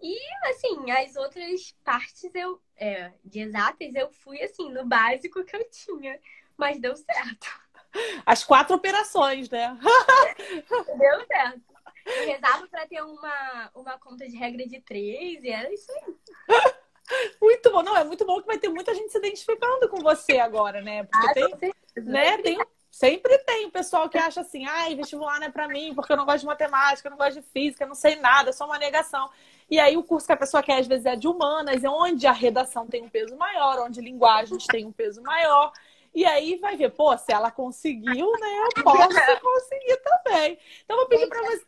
E, 0.00 0.16
assim, 0.48 0.90
as 0.90 1.16
outras 1.16 1.74
partes 1.84 2.30
eu, 2.34 2.60
é, 2.76 3.12
de 3.24 3.40
exatas 3.40 3.94
eu 3.94 4.10
fui, 4.10 4.40
assim, 4.42 4.70
no 4.70 4.84
básico 4.84 5.44
que 5.44 5.56
eu 5.56 5.68
tinha. 5.70 6.18
Mas 6.56 6.80
deu 6.80 6.96
certo. 6.96 7.46
As 8.24 8.44
quatro 8.44 8.76
operações, 8.76 9.48
né? 9.48 9.78
deu 10.98 11.26
certo. 11.26 11.62
Eu 12.06 12.26
rezava 12.26 12.66
para 12.68 12.86
ter 12.86 13.02
uma, 13.02 13.70
uma 13.74 13.98
conta 13.98 14.26
de 14.26 14.36
regra 14.36 14.66
de 14.66 14.80
três 14.80 15.44
e 15.44 15.50
era 15.50 15.72
isso 15.72 15.90
aí. 15.92 16.14
Muito 17.40 17.70
bom. 17.70 17.82
Não, 17.82 17.96
é 17.96 18.04
muito 18.04 18.24
bom 18.26 18.38
que 18.40 18.46
vai 18.46 18.58
ter 18.58 18.68
muita 18.68 18.94
gente 18.94 19.10
se 19.10 19.16
identificando 19.16 19.88
com 19.88 19.96
você 19.96 20.38
agora, 20.38 20.82
né? 20.82 21.04
Porque 21.04 21.26
ah, 21.26 21.32
tem, 21.32 21.74
né, 22.04 22.36
tem 22.38 22.58
Sempre 22.98 23.38
tem 23.38 23.64
o 23.64 23.70
pessoal 23.70 24.08
que 24.08 24.18
acha 24.18 24.40
assim, 24.40 24.66
ai, 24.66 24.96
vestibular 24.96 25.38
não 25.38 25.46
é 25.46 25.50
para 25.50 25.68
mim, 25.68 25.94
porque 25.94 26.12
eu 26.12 26.16
não 26.16 26.24
gosto 26.24 26.40
de 26.40 26.46
matemática, 26.46 27.06
eu 27.06 27.10
não 27.12 27.16
gosto 27.16 27.40
de 27.40 27.42
física, 27.42 27.84
eu 27.84 27.88
não 27.88 27.94
sei 27.94 28.16
nada, 28.16 28.50
é 28.50 28.52
só 28.52 28.66
uma 28.66 28.76
negação. 28.76 29.30
E 29.70 29.78
aí 29.78 29.96
o 29.96 30.02
curso 30.02 30.26
que 30.26 30.32
a 30.32 30.36
pessoa 30.36 30.64
quer, 30.64 30.80
às 30.80 30.88
vezes, 30.88 31.06
é 31.06 31.14
de 31.14 31.28
humanas, 31.28 31.84
é 31.84 31.88
onde 31.88 32.26
a 32.26 32.32
redação 32.32 32.88
tem 32.88 33.04
um 33.04 33.08
peso 33.08 33.36
maior, 33.36 33.86
onde 33.86 34.00
linguagens 34.00 34.66
tem 34.66 34.84
um 34.84 34.90
peso 34.90 35.22
maior. 35.22 35.72
E 36.12 36.24
aí 36.24 36.56
vai 36.56 36.76
ver, 36.76 36.90
pô, 36.90 37.16
se 37.16 37.32
ela 37.32 37.52
conseguiu, 37.52 38.32
né, 38.32 38.64
eu 38.76 38.82
posso 38.82 39.40
conseguir 39.42 39.96
também. 39.98 40.58
Então, 40.84 40.96
eu 40.96 41.02
vou 41.02 41.06
pedir 41.06 41.28
para 41.28 41.40
você 41.42 41.64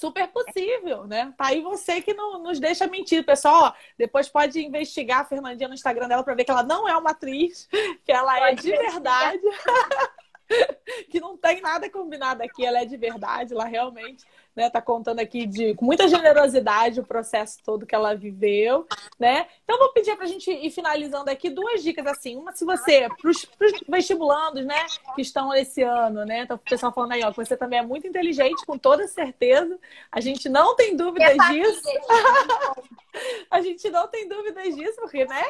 super 0.00 0.26
possível, 0.28 1.06
né? 1.06 1.32
Tá 1.36 1.48
aí 1.48 1.60
você 1.60 2.00
que 2.00 2.14
não 2.14 2.42
nos 2.42 2.58
deixa 2.58 2.86
mentir. 2.86 3.24
Pessoal, 3.24 3.64
ó, 3.64 3.72
depois 3.98 4.30
pode 4.30 4.58
investigar 4.58 5.20
a 5.20 5.24
Fernandinha 5.26 5.68
no 5.68 5.74
Instagram 5.74 6.08
dela 6.08 6.24
para 6.24 6.34
ver 6.34 6.44
que 6.44 6.50
ela 6.50 6.62
não 6.62 6.88
é 6.88 6.96
uma 6.96 7.10
atriz, 7.10 7.68
que 8.04 8.10
ela 8.10 8.48
é 8.48 8.54
de 8.54 8.70
verdade. 8.70 9.42
que 11.10 11.20
não 11.20 11.36
tem 11.36 11.60
nada 11.60 11.88
combinado 11.90 12.42
aqui, 12.42 12.64
ela 12.64 12.80
é 12.80 12.84
de 12.84 12.96
verdade, 12.96 13.52
ela 13.52 13.66
realmente 13.66 14.24
né? 14.60 14.68
Tá 14.68 14.82
contando 14.82 15.20
aqui 15.20 15.46
de, 15.46 15.74
com 15.74 15.86
muita 15.86 16.06
generosidade 16.06 17.00
o 17.00 17.06
processo 17.06 17.58
todo 17.64 17.86
que 17.86 17.94
ela 17.94 18.14
viveu, 18.14 18.86
né? 19.18 19.46
Então, 19.64 19.78
vou 19.78 19.92
pedir 19.92 20.14
para 20.16 20.26
a 20.26 20.28
gente 20.28 20.50
ir 20.50 20.70
finalizando 20.70 21.30
aqui 21.30 21.48
duas 21.48 21.82
dicas, 21.82 22.06
assim. 22.06 22.36
Uma, 22.36 22.52
se 22.52 22.64
você, 22.64 23.08
para 23.08 23.30
os 23.30 23.46
vestibulandos, 23.88 24.64
né, 24.64 24.84
que 25.14 25.22
estão 25.22 25.54
esse 25.54 25.82
ano, 25.82 26.26
né? 26.26 26.42
Então, 26.42 26.56
o 26.56 26.58
pessoal 26.58 26.92
falando 26.92 27.12
aí, 27.12 27.24
ó, 27.24 27.30
que 27.30 27.36
você 27.36 27.56
também 27.56 27.78
é 27.78 27.82
muito 27.82 28.06
inteligente, 28.06 28.66
com 28.66 28.76
toda 28.76 29.08
certeza. 29.08 29.78
A 30.12 30.20
gente 30.20 30.48
não 30.48 30.76
tem 30.76 30.94
dúvidas 30.94 31.36
disso. 31.48 31.82
a 33.50 33.62
gente 33.62 33.88
não 33.88 34.06
tem 34.08 34.28
dúvidas 34.28 34.74
disso, 34.74 35.00
porque, 35.00 35.24
né, 35.24 35.42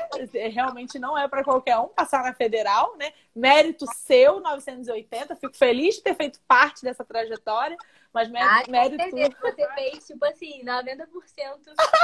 realmente 0.51 0.99
não 0.99 1.19
é 1.19 1.27
para 1.27 1.43
qualquer 1.43 1.79
um 1.79 1.89
passar 1.89 2.23
na 2.23 2.33
federal, 2.33 2.97
né? 2.97 3.13
Mérito 3.35 3.87
seu, 3.93 4.39
980. 4.41 5.35
Fico 5.35 5.57
feliz 5.57 5.97
de 5.97 6.03
ter 6.03 6.15
feito 6.15 6.39
parte 6.47 6.85
dessa 6.85 7.05
trajetória. 7.05 7.77
Mas 8.13 8.29
mérito. 8.29 8.53
Ah, 8.53 8.71
mérito... 8.71 9.37
Você 9.41 9.69
fez, 9.75 10.07
tipo 10.07 10.25
assim, 10.25 10.65
90% 10.65 11.07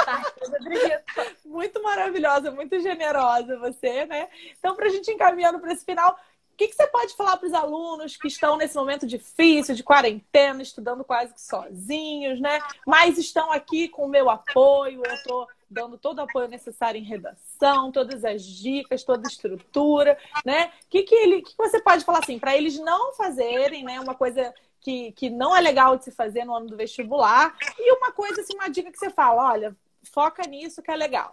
parte 0.05 0.39
dessa 0.39 0.59
trajetória. 0.59 1.03
Muito 1.45 1.81
maravilhosa, 1.81 2.51
muito 2.51 2.79
generosa 2.79 3.57
você, 3.57 4.05
né? 4.05 4.29
Então, 4.57 4.75
para 4.75 4.87
a 4.87 4.89
gente 4.89 5.11
encaminhando 5.11 5.59
para 5.59 5.71
esse 5.73 5.83
final, 5.83 6.17
o 6.51 6.57
que, 6.57 6.67
que, 6.67 6.75
você 6.75 6.87
pode 6.87 7.15
falar 7.15 7.37
para 7.37 7.47
os 7.47 7.53
alunos 7.53 8.17
que 8.17 8.27
estão 8.27 8.57
nesse 8.57 8.75
momento 8.75 9.05
difícil, 9.05 9.75
de 9.75 9.83
quarentena, 9.83 10.61
estudando 10.61 11.03
quase 11.03 11.33
que 11.33 11.41
sozinhos, 11.41 12.39
né? 12.39 12.59
Mas 12.85 13.17
estão 13.17 13.51
aqui 13.51 13.87
com 13.87 14.05
o 14.05 14.09
meu 14.09 14.29
apoio, 14.29 15.01
eu 15.05 15.13
estou 15.13 15.47
dando 15.69 15.97
todo 15.97 16.19
o 16.19 16.21
apoio 16.21 16.47
necessário 16.47 16.99
em 16.99 17.03
redação, 17.03 17.91
todas 17.91 18.23
as 18.23 18.43
dicas, 18.43 19.03
toda 19.03 19.27
a 19.27 19.31
estrutura, 19.31 20.17
né? 20.45 20.71
O 20.85 20.89
que, 20.89 21.03
que, 21.03 21.15
ele, 21.15 21.41
que, 21.41 21.51
que 21.51 21.57
você 21.57 21.79
pode 21.81 22.05
falar 22.05 22.19
assim, 22.19 22.39
para 22.39 22.55
eles 22.55 22.79
não 22.79 23.13
fazerem 23.13 23.83
né, 23.83 23.99
uma 23.99 24.15
coisa 24.15 24.53
que, 24.87 25.11
que 25.11 25.29
não 25.29 25.53
é 25.53 25.59
legal 25.59 25.97
de 25.97 26.05
se 26.05 26.11
fazer 26.11 26.45
no 26.45 26.55
ano 26.55 26.67
do 26.67 26.77
vestibular. 26.77 27.53
E 27.77 27.91
uma 27.97 28.13
coisa, 28.13 28.39
assim, 28.39 28.55
uma 28.55 28.69
dica 28.69 28.89
que 28.89 28.97
você 28.97 29.09
fala, 29.09 29.51
olha, 29.51 29.75
foca 30.01 30.47
nisso 30.47 30.81
que 30.81 30.89
é 30.89 30.95
legal. 30.95 31.29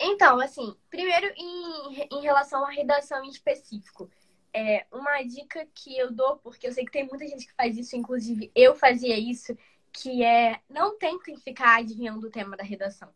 Então, 0.00 0.40
assim, 0.40 0.74
primeiro 0.88 1.30
em, 1.36 2.08
em 2.10 2.22
relação 2.22 2.64
à 2.64 2.70
redação 2.70 3.22
em 3.22 3.28
específico. 3.28 4.10
É, 4.54 4.86
uma 4.90 5.22
dica 5.22 5.68
que 5.74 5.98
eu 5.98 6.10
dou, 6.10 6.38
porque 6.38 6.66
eu 6.66 6.72
sei 6.72 6.82
que 6.82 6.92
tem 6.92 7.06
muita 7.06 7.28
gente 7.28 7.46
que 7.46 7.52
faz 7.52 7.76
isso, 7.76 7.94
inclusive 7.94 8.50
eu 8.54 8.74
fazia 8.74 9.18
isso, 9.18 9.54
que 9.92 10.24
é 10.24 10.58
não 10.70 10.96
tentem 10.96 11.36
ficar 11.36 11.80
adivinhando 11.80 12.26
o 12.26 12.30
tema 12.30 12.56
da 12.56 12.64
redação. 12.64 13.12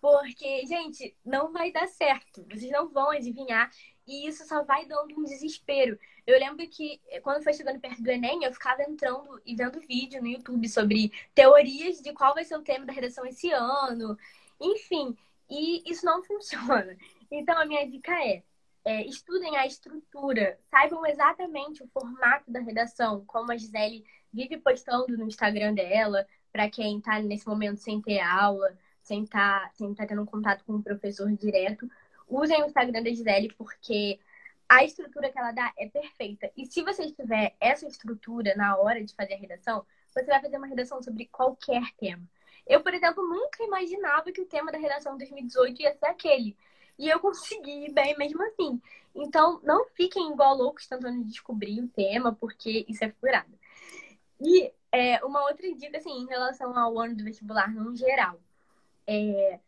Porque, 0.00 0.66
gente, 0.66 1.16
não 1.24 1.52
vai 1.52 1.70
dar 1.70 1.86
certo. 1.86 2.44
Vocês 2.50 2.72
não 2.72 2.88
vão 2.88 3.12
adivinhar 3.12 3.70
e 4.06 4.26
isso 4.26 4.46
só 4.46 4.62
vai 4.64 4.86
dando 4.86 5.18
um 5.18 5.24
desespero. 5.24 5.98
Eu 6.26 6.38
lembro 6.38 6.66
que 6.68 7.00
eh, 7.08 7.20
quando 7.20 7.42
foi 7.42 7.52
chegando 7.52 7.80
perto 7.80 8.02
do 8.02 8.10
Enem, 8.10 8.44
eu 8.44 8.52
ficava 8.52 8.82
entrando 8.82 9.40
e 9.44 9.54
vendo 9.54 9.80
vídeo 9.80 10.20
no 10.20 10.28
YouTube 10.28 10.68
sobre 10.68 11.12
teorias 11.34 12.00
de 12.00 12.12
qual 12.12 12.34
vai 12.34 12.44
ser 12.44 12.56
o 12.56 12.62
tema 12.62 12.84
da 12.84 12.92
redação 12.92 13.24
esse 13.26 13.50
ano. 13.52 14.16
Enfim, 14.60 15.16
e 15.48 15.82
isso 15.90 16.04
não 16.04 16.22
funciona. 16.24 16.96
Então 17.30 17.58
a 17.58 17.64
minha 17.64 17.88
dica 17.88 18.12
é, 18.24 18.42
é 18.84 19.04
estudem 19.06 19.56
a 19.56 19.66
estrutura, 19.66 20.58
saibam 20.70 21.04
exatamente 21.06 21.82
o 21.82 21.88
formato 21.88 22.50
da 22.50 22.60
redação, 22.60 23.24
como 23.26 23.52
a 23.52 23.56
Gisele 23.56 24.04
vive 24.32 24.58
postando 24.58 25.16
no 25.16 25.26
Instagram 25.26 25.74
dela, 25.74 26.26
para 26.52 26.68
quem 26.68 26.98
está 26.98 27.20
nesse 27.20 27.46
momento 27.46 27.78
sem 27.78 28.00
ter 28.00 28.20
aula, 28.20 28.76
sem 29.02 29.24
estar 29.24 29.68
tá, 29.68 29.70
sem 29.74 29.94
tá 29.94 30.06
tendo 30.06 30.24
contato 30.24 30.64
com 30.64 30.74
o 30.74 30.82
professor 30.82 31.30
direto 31.32 31.88
usem 32.34 32.62
o 32.62 32.66
Instagram 32.66 33.02
da 33.02 33.10
Gisele, 33.10 33.52
porque 33.56 34.18
a 34.68 34.84
estrutura 34.84 35.30
que 35.30 35.38
ela 35.38 35.52
dá 35.52 35.72
é 35.76 35.88
perfeita. 35.88 36.50
E 36.56 36.66
se 36.66 36.82
você 36.82 37.10
tiver 37.12 37.54
essa 37.60 37.86
estrutura 37.86 38.54
na 38.56 38.76
hora 38.76 39.04
de 39.04 39.14
fazer 39.14 39.34
a 39.34 39.38
redação, 39.38 39.84
você 40.08 40.24
vai 40.24 40.40
fazer 40.40 40.56
uma 40.56 40.66
redação 40.66 41.02
sobre 41.02 41.26
qualquer 41.26 41.82
tema. 41.98 42.22
Eu, 42.66 42.80
por 42.80 42.94
exemplo, 42.94 43.26
nunca 43.26 43.62
imaginava 43.64 44.30
que 44.32 44.40
o 44.40 44.46
tema 44.46 44.72
da 44.72 44.78
redação 44.78 45.16
2018 45.16 45.82
ia 45.82 45.92
ser 45.94 46.06
aquele. 46.06 46.56
E 46.98 47.08
eu 47.08 47.18
consegui 47.20 47.90
bem 47.92 48.16
mesmo 48.16 48.42
assim. 48.44 48.80
Então, 49.14 49.60
não 49.62 49.84
fiquem 49.90 50.32
igual 50.32 50.56
loucos 50.56 50.86
tentando 50.86 51.24
descobrir 51.24 51.80
o 51.80 51.88
tema, 51.88 52.34
porque 52.34 52.84
isso 52.88 53.04
é 53.04 53.10
furado. 53.10 53.52
E 54.40 54.72
é, 54.90 55.24
uma 55.24 55.42
outra 55.44 55.70
dica, 55.74 55.98
assim, 55.98 56.10
em 56.10 56.26
relação 56.26 56.76
ao 56.78 56.98
ano 56.98 57.16
do 57.16 57.24
vestibular 57.24 57.72
no 57.72 57.94
geral. 57.96 58.40
É, 59.06 59.58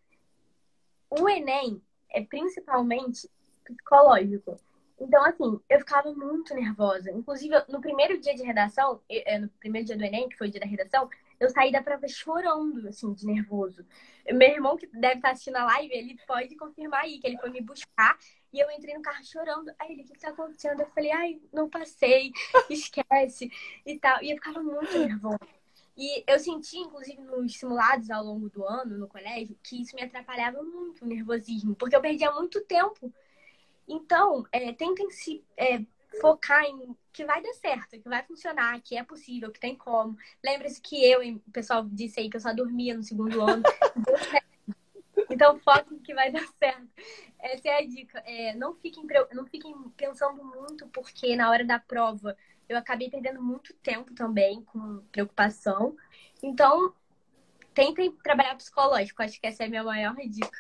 o 1.11 1.29
Enem, 1.29 1.83
é 2.15 2.23
principalmente 2.23 3.29
psicológico. 3.65 4.57
Então, 4.99 5.25
assim, 5.25 5.61
eu 5.69 5.79
ficava 5.81 6.13
muito 6.13 6.55
nervosa. 6.55 7.11
Inclusive, 7.11 7.55
no 7.69 7.81
primeiro 7.81 8.19
dia 8.21 8.35
de 8.35 8.43
redação, 8.43 9.01
é, 9.11 9.39
no 9.39 9.49
primeiro 9.61 9.87
dia 9.87 9.97
do 9.97 10.05
Enem, 10.05 10.29
que 10.29 10.37
foi 10.37 10.49
o 10.49 10.51
dia 10.51 10.61
da 10.61 10.67
redação, 10.67 11.11
eu 11.41 11.51
saí 11.51 11.73
da 11.73 11.83
prova 11.83 12.07
chorando, 12.07 12.89
assim, 12.89 13.13
de 13.13 13.27
nervoso. 13.27 13.85
Meu 14.33 14.49
irmão, 14.49 14.77
que 14.77 14.87
deve 14.87 15.17
estar 15.17 15.33
assistindo 15.33 15.57
a 15.57 15.65
live, 15.65 15.93
ele 15.93 16.17
pode 16.27 16.55
confirmar 16.57 17.03
aí, 17.03 17.19
que 17.19 17.27
ele 17.27 17.39
foi 17.39 17.51
me 17.51 17.61
buscar 17.61 18.17
e 18.53 18.61
eu 18.61 18.71
entrei 18.71 18.95
no 18.95 19.03
carro 19.03 19.25
chorando. 19.25 19.71
Aí 19.79 19.93
ele, 19.93 20.03
o 20.03 20.07
que 20.07 20.13
está 20.13 20.29
acontecendo? 20.29 20.81
Eu 20.81 20.91
falei, 20.91 21.11
ai, 21.11 21.41
não 21.53 21.69
passei, 21.69 22.31
esquece 22.71 23.51
e 23.85 23.99
tal. 23.99 24.23
E 24.23 24.31
eu 24.31 24.37
ficava 24.37 24.63
muito 24.63 24.97
nervosa. 24.97 25.41
E 25.97 26.25
eu 26.27 26.39
senti, 26.39 26.77
inclusive, 26.79 27.21
nos 27.21 27.57
simulados 27.57 28.11
ao 28.11 28.25
longo 28.25 28.49
do 28.51 28.67
ano 28.67 28.99
no 28.99 29.07
colégio, 29.07 29.57
que 29.63 29.81
isso 29.81 29.95
me 29.95 30.03
atrapalhava 30.03 30.63
muito 30.63 31.05
o 31.05 31.09
nervosismo, 31.09 31.75
porque 31.77 31.95
eu 31.95 32.01
perdia 32.01 32.33
muito 32.33 32.61
tempo. 32.63 33.13
Então, 33.87 34.45
é, 34.51 34.73
tentem 34.73 35.09
se 35.11 35.45
é, 35.57 35.85
focar 36.21 36.65
em 36.65 36.97
que 37.13 37.25
vai 37.25 37.41
dar 37.41 37.53
certo, 37.55 38.01
que 38.01 38.09
vai 38.09 38.25
funcionar, 38.25 38.81
que 38.81 38.97
é 38.97 39.05
possível, 39.05 39.53
que 39.53 39.61
tem 39.61 39.77
como. 39.77 40.17
Lembre-se 40.43 40.81
que 40.81 40.97
eu, 41.05 41.21
o 41.21 41.51
pessoal 41.53 41.87
disse 41.87 42.19
aí 42.19 42.29
que 42.29 42.37
eu 42.37 42.41
só 42.41 42.53
dormia 42.53 42.97
no 42.97 43.03
segundo 43.05 43.41
ano. 43.41 43.63
então, 45.31 45.59
foquem 45.61 46.01
que 46.01 46.13
vai 46.13 46.33
dar 46.33 46.47
certo. 46.59 46.89
Essa 47.39 47.69
é 47.69 47.79
a 47.79 47.87
dica. 47.87 48.19
É, 48.27 48.55
não, 48.55 48.75
fiquem, 48.75 49.07
não 49.33 49.47
fiquem 49.47 49.73
pensando 49.97 50.43
muito, 50.43 50.89
porque 50.89 51.37
na 51.37 51.51
hora 51.51 51.65
da 51.65 51.79
prova 51.79 52.37
eu 52.69 52.79
acabei 52.79 53.11
perdendo 53.11 53.43
muito 53.43 53.75
tempo 53.75 54.15
também 54.15 54.63
com 54.63 55.03
preocupação. 55.13 55.97
Então, 56.43 56.93
tentem 57.73 58.13
trabalhar 58.23 58.55
psicológico. 58.57 59.23
Acho 59.23 59.41
que 59.41 59.47
essa 59.47 59.65
é 59.65 59.67
a 59.67 59.69
minha 59.69 59.85
maior 59.85 60.15
dica. 60.17 60.59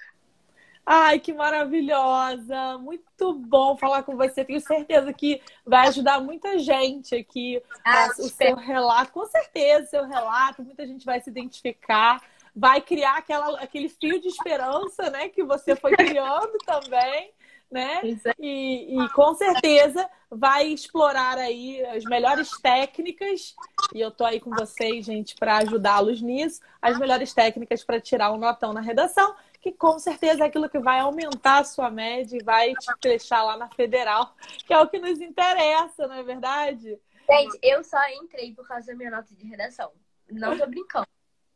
Ai, 0.86 1.18
que 1.18 1.32
maravilhosa! 1.32 2.76
Muito 2.76 3.32
bom 3.32 3.74
falar 3.74 4.02
com 4.02 4.16
você. 4.16 4.44
Tenho 4.44 4.60
certeza 4.60 5.14
que 5.14 5.40
vai 5.64 5.88
ajudar 5.88 6.20
muita 6.20 6.58
gente 6.58 7.14
aqui. 7.14 7.62
Ah, 7.82 8.08
o 8.18 8.28
seu 8.28 8.54
relato, 8.54 9.12
com 9.12 9.24
certeza, 9.24 9.86
seu 9.86 10.06
relato, 10.06 10.62
muita 10.62 10.86
gente 10.86 11.06
vai 11.06 11.20
se 11.20 11.30
identificar, 11.30 12.22
vai 12.54 12.82
criar 12.82 13.16
aquela, 13.16 13.58
aquele 13.60 13.88
fio 13.88 14.20
de 14.20 14.28
esperança, 14.28 15.08
né, 15.08 15.30
que 15.30 15.42
você 15.42 15.74
foi 15.74 15.92
criando 15.96 16.58
também 16.66 17.32
né? 17.74 18.00
E, 18.38 18.96
e, 18.96 19.08
com 19.10 19.34
certeza 19.34 20.08
vai 20.30 20.68
explorar 20.68 21.36
aí 21.38 21.84
as 21.86 22.04
melhores 22.04 22.48
técnicas, 22.62 23.56
e 23.92 24.00
eu 24.00 24.12
tô 24.12 24.24
aí 24.24 24.38
com 24.38 24.50
vocês, 24.50 25.04
gente, 25.04 25.34
para 25.34 25.56
ajudá-los 25.58 26.22
nisso, 26.22 26.60
as 26.80 26.96
melhores 26.98 27.34
técnicas 27.34 27.82
para 27.82 28.00
tirar 28.00 28.30
um 28.32 28.38
notão 28.38 28.72
na 28.72 28.80
redação, 28.80 29.34
que 29.60 29.72
com 29.72 29.98
certeza 29.98 30.44
é 30.44 30.46
aquilo 30.46 30.68
que 30.68 30.78
vai 30.78 31.00
aumentar 31.00 31.58
a 31.58 31.64
sua 31.64 31.90
média 31.90 32.38
e 32.38 32.44
vai 32.44 32.72
te 32.74 32.92
deixar 33.02 33.42
lá 33.42 33.56
na 33.56 33.68
federal, 33.68 34.36
que 34.64 34.72
é 34.72 34.78
o 34.78 34.88
que 34.88 35.00
nos 35.00 35.20
interessa, 35.20 36.06
não 36.06 36.14
é 36.14 36.22
verdade? 36.22 36.96
Gente, 37.28 37.58
eu 37.60 37.82
só 37.82 37.98
entrei 38.22 38.54
por 38.54 38.68
causa 38.68 38.86
da 38.86 38.94
minha 38.94 39.10
nota 39.10 39.34
de 39.34 39.46
redação. 39.46 39.90
Não 40.30 40.56
tô 40.56 40.66
brincando. 40.66 41.08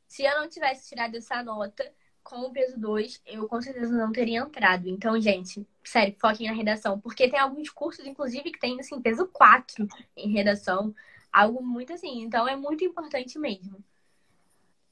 Se 0.09 0.25
eu 0.25 0.41
não 0.41 0.49
tivesse 0.49 0.89
tirado 0.89 1.15
essa 1.17 1.43
nota, 1.45 1.93
com 2.29 2.41
o 2.43 2.53
peso 2.53 2.79
2, 2.79 3.23
eu 3.27 3.49
com 3.49 3.61
certeza 3.63 3.91
não 3.91 4.13
teria 4.13 4.41
entrado. 4.41 4.87
Então, 4.87 5.19
gente, 5.19 5.67
sério, 5.83 6.15
foquem 6.21 6.47
na 6.47 6.53
redação. 6.53 7.01
Porque 7.01 7.29
tem 7.29 7.41
alguns 7.41 7.71
cursos, 7.71 8.07
inclusive, 8.07 8.53
que 8.53 8.59
tem, 8.59 8.79
assim, 8.79 9.01
peso 9.01 9.27
4 9.29 9.89
em 10.15 10.31
redação. 10.31 10.95
Algo 11.33 11.63
muito 11.63 11.95
assim. 11.95 12.21
Então, 12.21 12.47
é 12.47 12.55
muito 12.55 12.85
importante 12.85 13.39
mesmo. 13.39 13.83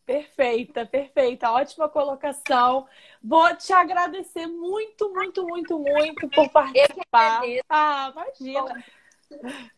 Perfeita, 0.06 0.86
perfeita. 0.86 1.50
Ótima 1.50 1.90
colocação. 1.90 2.88
Vou 3.22 3.54
te 3.54 3.72
agradecer 3.72 4.46
muito, 4.46 5.12
muito, 5.12 5.46
muito, 5.46 5.78
muito 5.78 6.28
por 6.30 6.48
participar. 6.48 7.42
Ah, 7.68 8.12
imagina. 8.14 8.84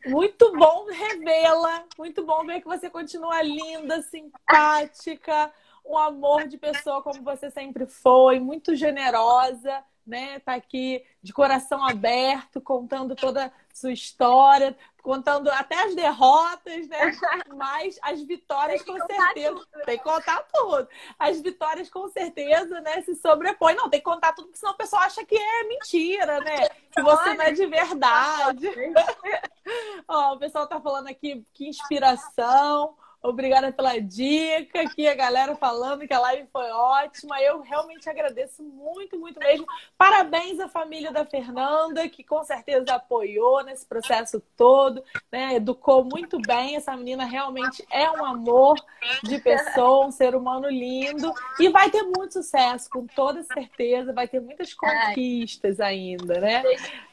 Muito 0.06 0.52
bom 0.52 0.86
revê-la. 0.86 1.86
Muito 1.98 2.24
bom 2.24 2.44
ver 2.46 2.60
que 2.60 2.68
você 2.68 2.88
continua 2.88 3.42
linda, 3.42 4.00
simpática 4.02 5.52
um 5.88 5.96
amor 5.96 6.46
de 6.46 6.58
pessoa 6.58 7.02
como 7.02 7.22
você 7.22 7.50
sempre 7.50 7.86
foi, 7.86 8.38
muito 8.38 8.76
generosa, 8.76 9.82
né? 10.06 10.38
Tá 10.40 10.54
aqui 10.54 11.04
de 11.22 11.32
coração 11.32 11.86
aberto, 11.86 12.60
contando 12.60 13.14
toda 13.14 13.46
a 13.46 13.52
sua 13.74 13.92
história, 13.92 14.76
contando 15.02 15.50
até 15.50 15.84
as 15.84 15.94
derrotas, 15.94 16.88
né? 16.88 17.12
Mas 17.54 17.98
as 18.02 18.22
vitórias 18.22 18.82
com 18.82 18.96
certeza. 19.06 19.54
Tudo. 19.54 19.84
Tem 19.84 19.98
que 19.98 20.04
contar 20.04 20.46
tudo. 20.52 20.88
As 21.18 21.40
vitórias 21.40 21.88
com 21.88 22.08
certeza, 22.08 22.80
né, 22.80 23.00
se 23.02 23.14
sobrepõem. 23.16 23.76
Não, 23.76 23.88
tem 23.88 24.00
que 24.00 24.04
contar 24.04 24.32
tudo, 24.32 24.46
porque 24.46 24.58
senão 24.58 24.72
o 24.72 24.76
pessoal 24.76 25.02
acha 25.02 25.24
que 25.24 25.36
é 25.36 25.64
mentira, 25.64 26.40
né? 26.40 26.68
Que 26.90 27.02
você 27.02 27.34
não 27.34 27.44
é 27.44 27.52
de 27.52 27.66
verdade. 27.66 28.68
Ó, 30.08 30.34
o 30.34 30.38
pessoal 30.38 30.66
tá 30.66 30.80
falando 30.80 31.08
aqui 31.08 31.44
que 31.52 31.68
inspiração. 31.68 32.96
Obrigada 33.20 33.72
pela 33.72 34.00
dica, 34.00 34.80
aqui 34.82 35.08
a 35.08 35.14
galera 35.14 35.56
falando 35.56 36.06
que 36.06 36.14
a 36.14 36.20
live 36.20 36.48
foi 36.52 36.70
ótima. 36.70 37.40
Eu 37.42 37.60
realmente 37.62 38.08
agradeço 38.08 38.62
muito, 38.62 39.18
muito 39.18 39.40
mesmo. 39.40 39.66
Parabéns 39.96 40.60
à 40.60 40.68
família 40.68 41.10
da 41.10 41.24
Fernanda, 41.24 42.08
que 42.08 42.22
com 42.22 42.44
certeza 42.44 42.94
apoiou 42.94 43.64
nesse 43.64 43.84
processo 43.84 44.40
todo, 44.56 45.02
né? 45.32 45.56
Educou 45.56 46.04
muito 46.04 46.40
bem. 46.40 46.76
Essa 46.76 46.96
menina 46.96 47.24
realmente 47.24 47.84
é 47.90 48.08
um 48.08 48.24
amor 48.24 48.76
de 49.24 49.40
pessoa, 49.40 50.06
um 50.06 50.12
ser 50.12 50.36
humano 50.36 50.68
lindo. 50.68 51.32
E 51.58 51.68
vai 51.70 51.90
ter 51.90 52.04
muito 52.04 52.34
sucesso, 52.34 52.88
com 52.88 53.04
toda 53.04 53.42
certeza. 53.42 54.12
Vai 54.12 54.28
ter 54.28 54.40
muitas 54.40 54.72
conquistas 54.72 55.80
ainda, 55.80 56.40
né? 56.40 56.62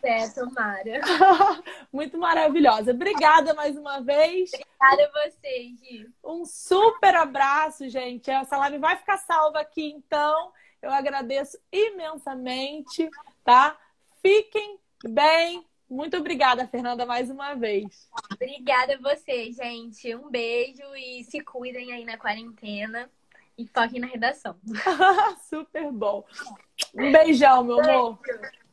É, 0.04 0.30
tomara. 0.30 1.02
muito 1.92 2.16
maravilhosa. 2.20 2.92
Obrigada 2.92 3.56
mais 3.56 3.76
uma 3.76 4.02
vez. 4.02 4.52
Obrigada 4.54 5.12
a 5.12 5.30
vocês, 5.30 5.80
Gi. 5.80 5.95
Um 6.24 6.46
super 6.46 7.16
abraço, 7.16 7.88
gente. 7.90 8.30
Essa 8.30 8.58
live 8.58 8.78
vai 8.78 8.96
ficar 8.98 9.18
salva 9.18 9.60
aqui, 9.60 9.92
então. 9.92 10.52
Eu 10.82 10.92
agradeço 10.92 11.58
imensamente, 11.72 13.10
tá? 13.44 13.78
Fiquem 14.22 14.80
bem. 15.04 15.66
Muito 15.90 16.18
obrigada, 16.18 16.68
Fernanda, 16.68 17.06
mais 17.06 17.30
uma 17.30 17.54
vez. 17.54 18.10
Obrigada 18.34 18.96
a 18.96 18.98
você, 18.98 19.52
gente. 19.52 20.16
Um 20.16 20.30
beijo 20.30 20.84
e 20.96 21.24
se 21.24 21.40
cuidem 21.42 21.92
aí 21.92 22.04
na 22.04 22.18
quarentena 22.18 23.10
e 23.58 23.68
foquem 23.68 24.00
na 24.00 24.08
redação. 24.08 24.58
Super 25.48 25.92
bom. 25.92 26.26
Um 26.94 27.12
beijão, 27.12 27.64
meu 27.64 27.80
amor. 27.80 28.20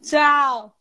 Tchau. 0.02 0.74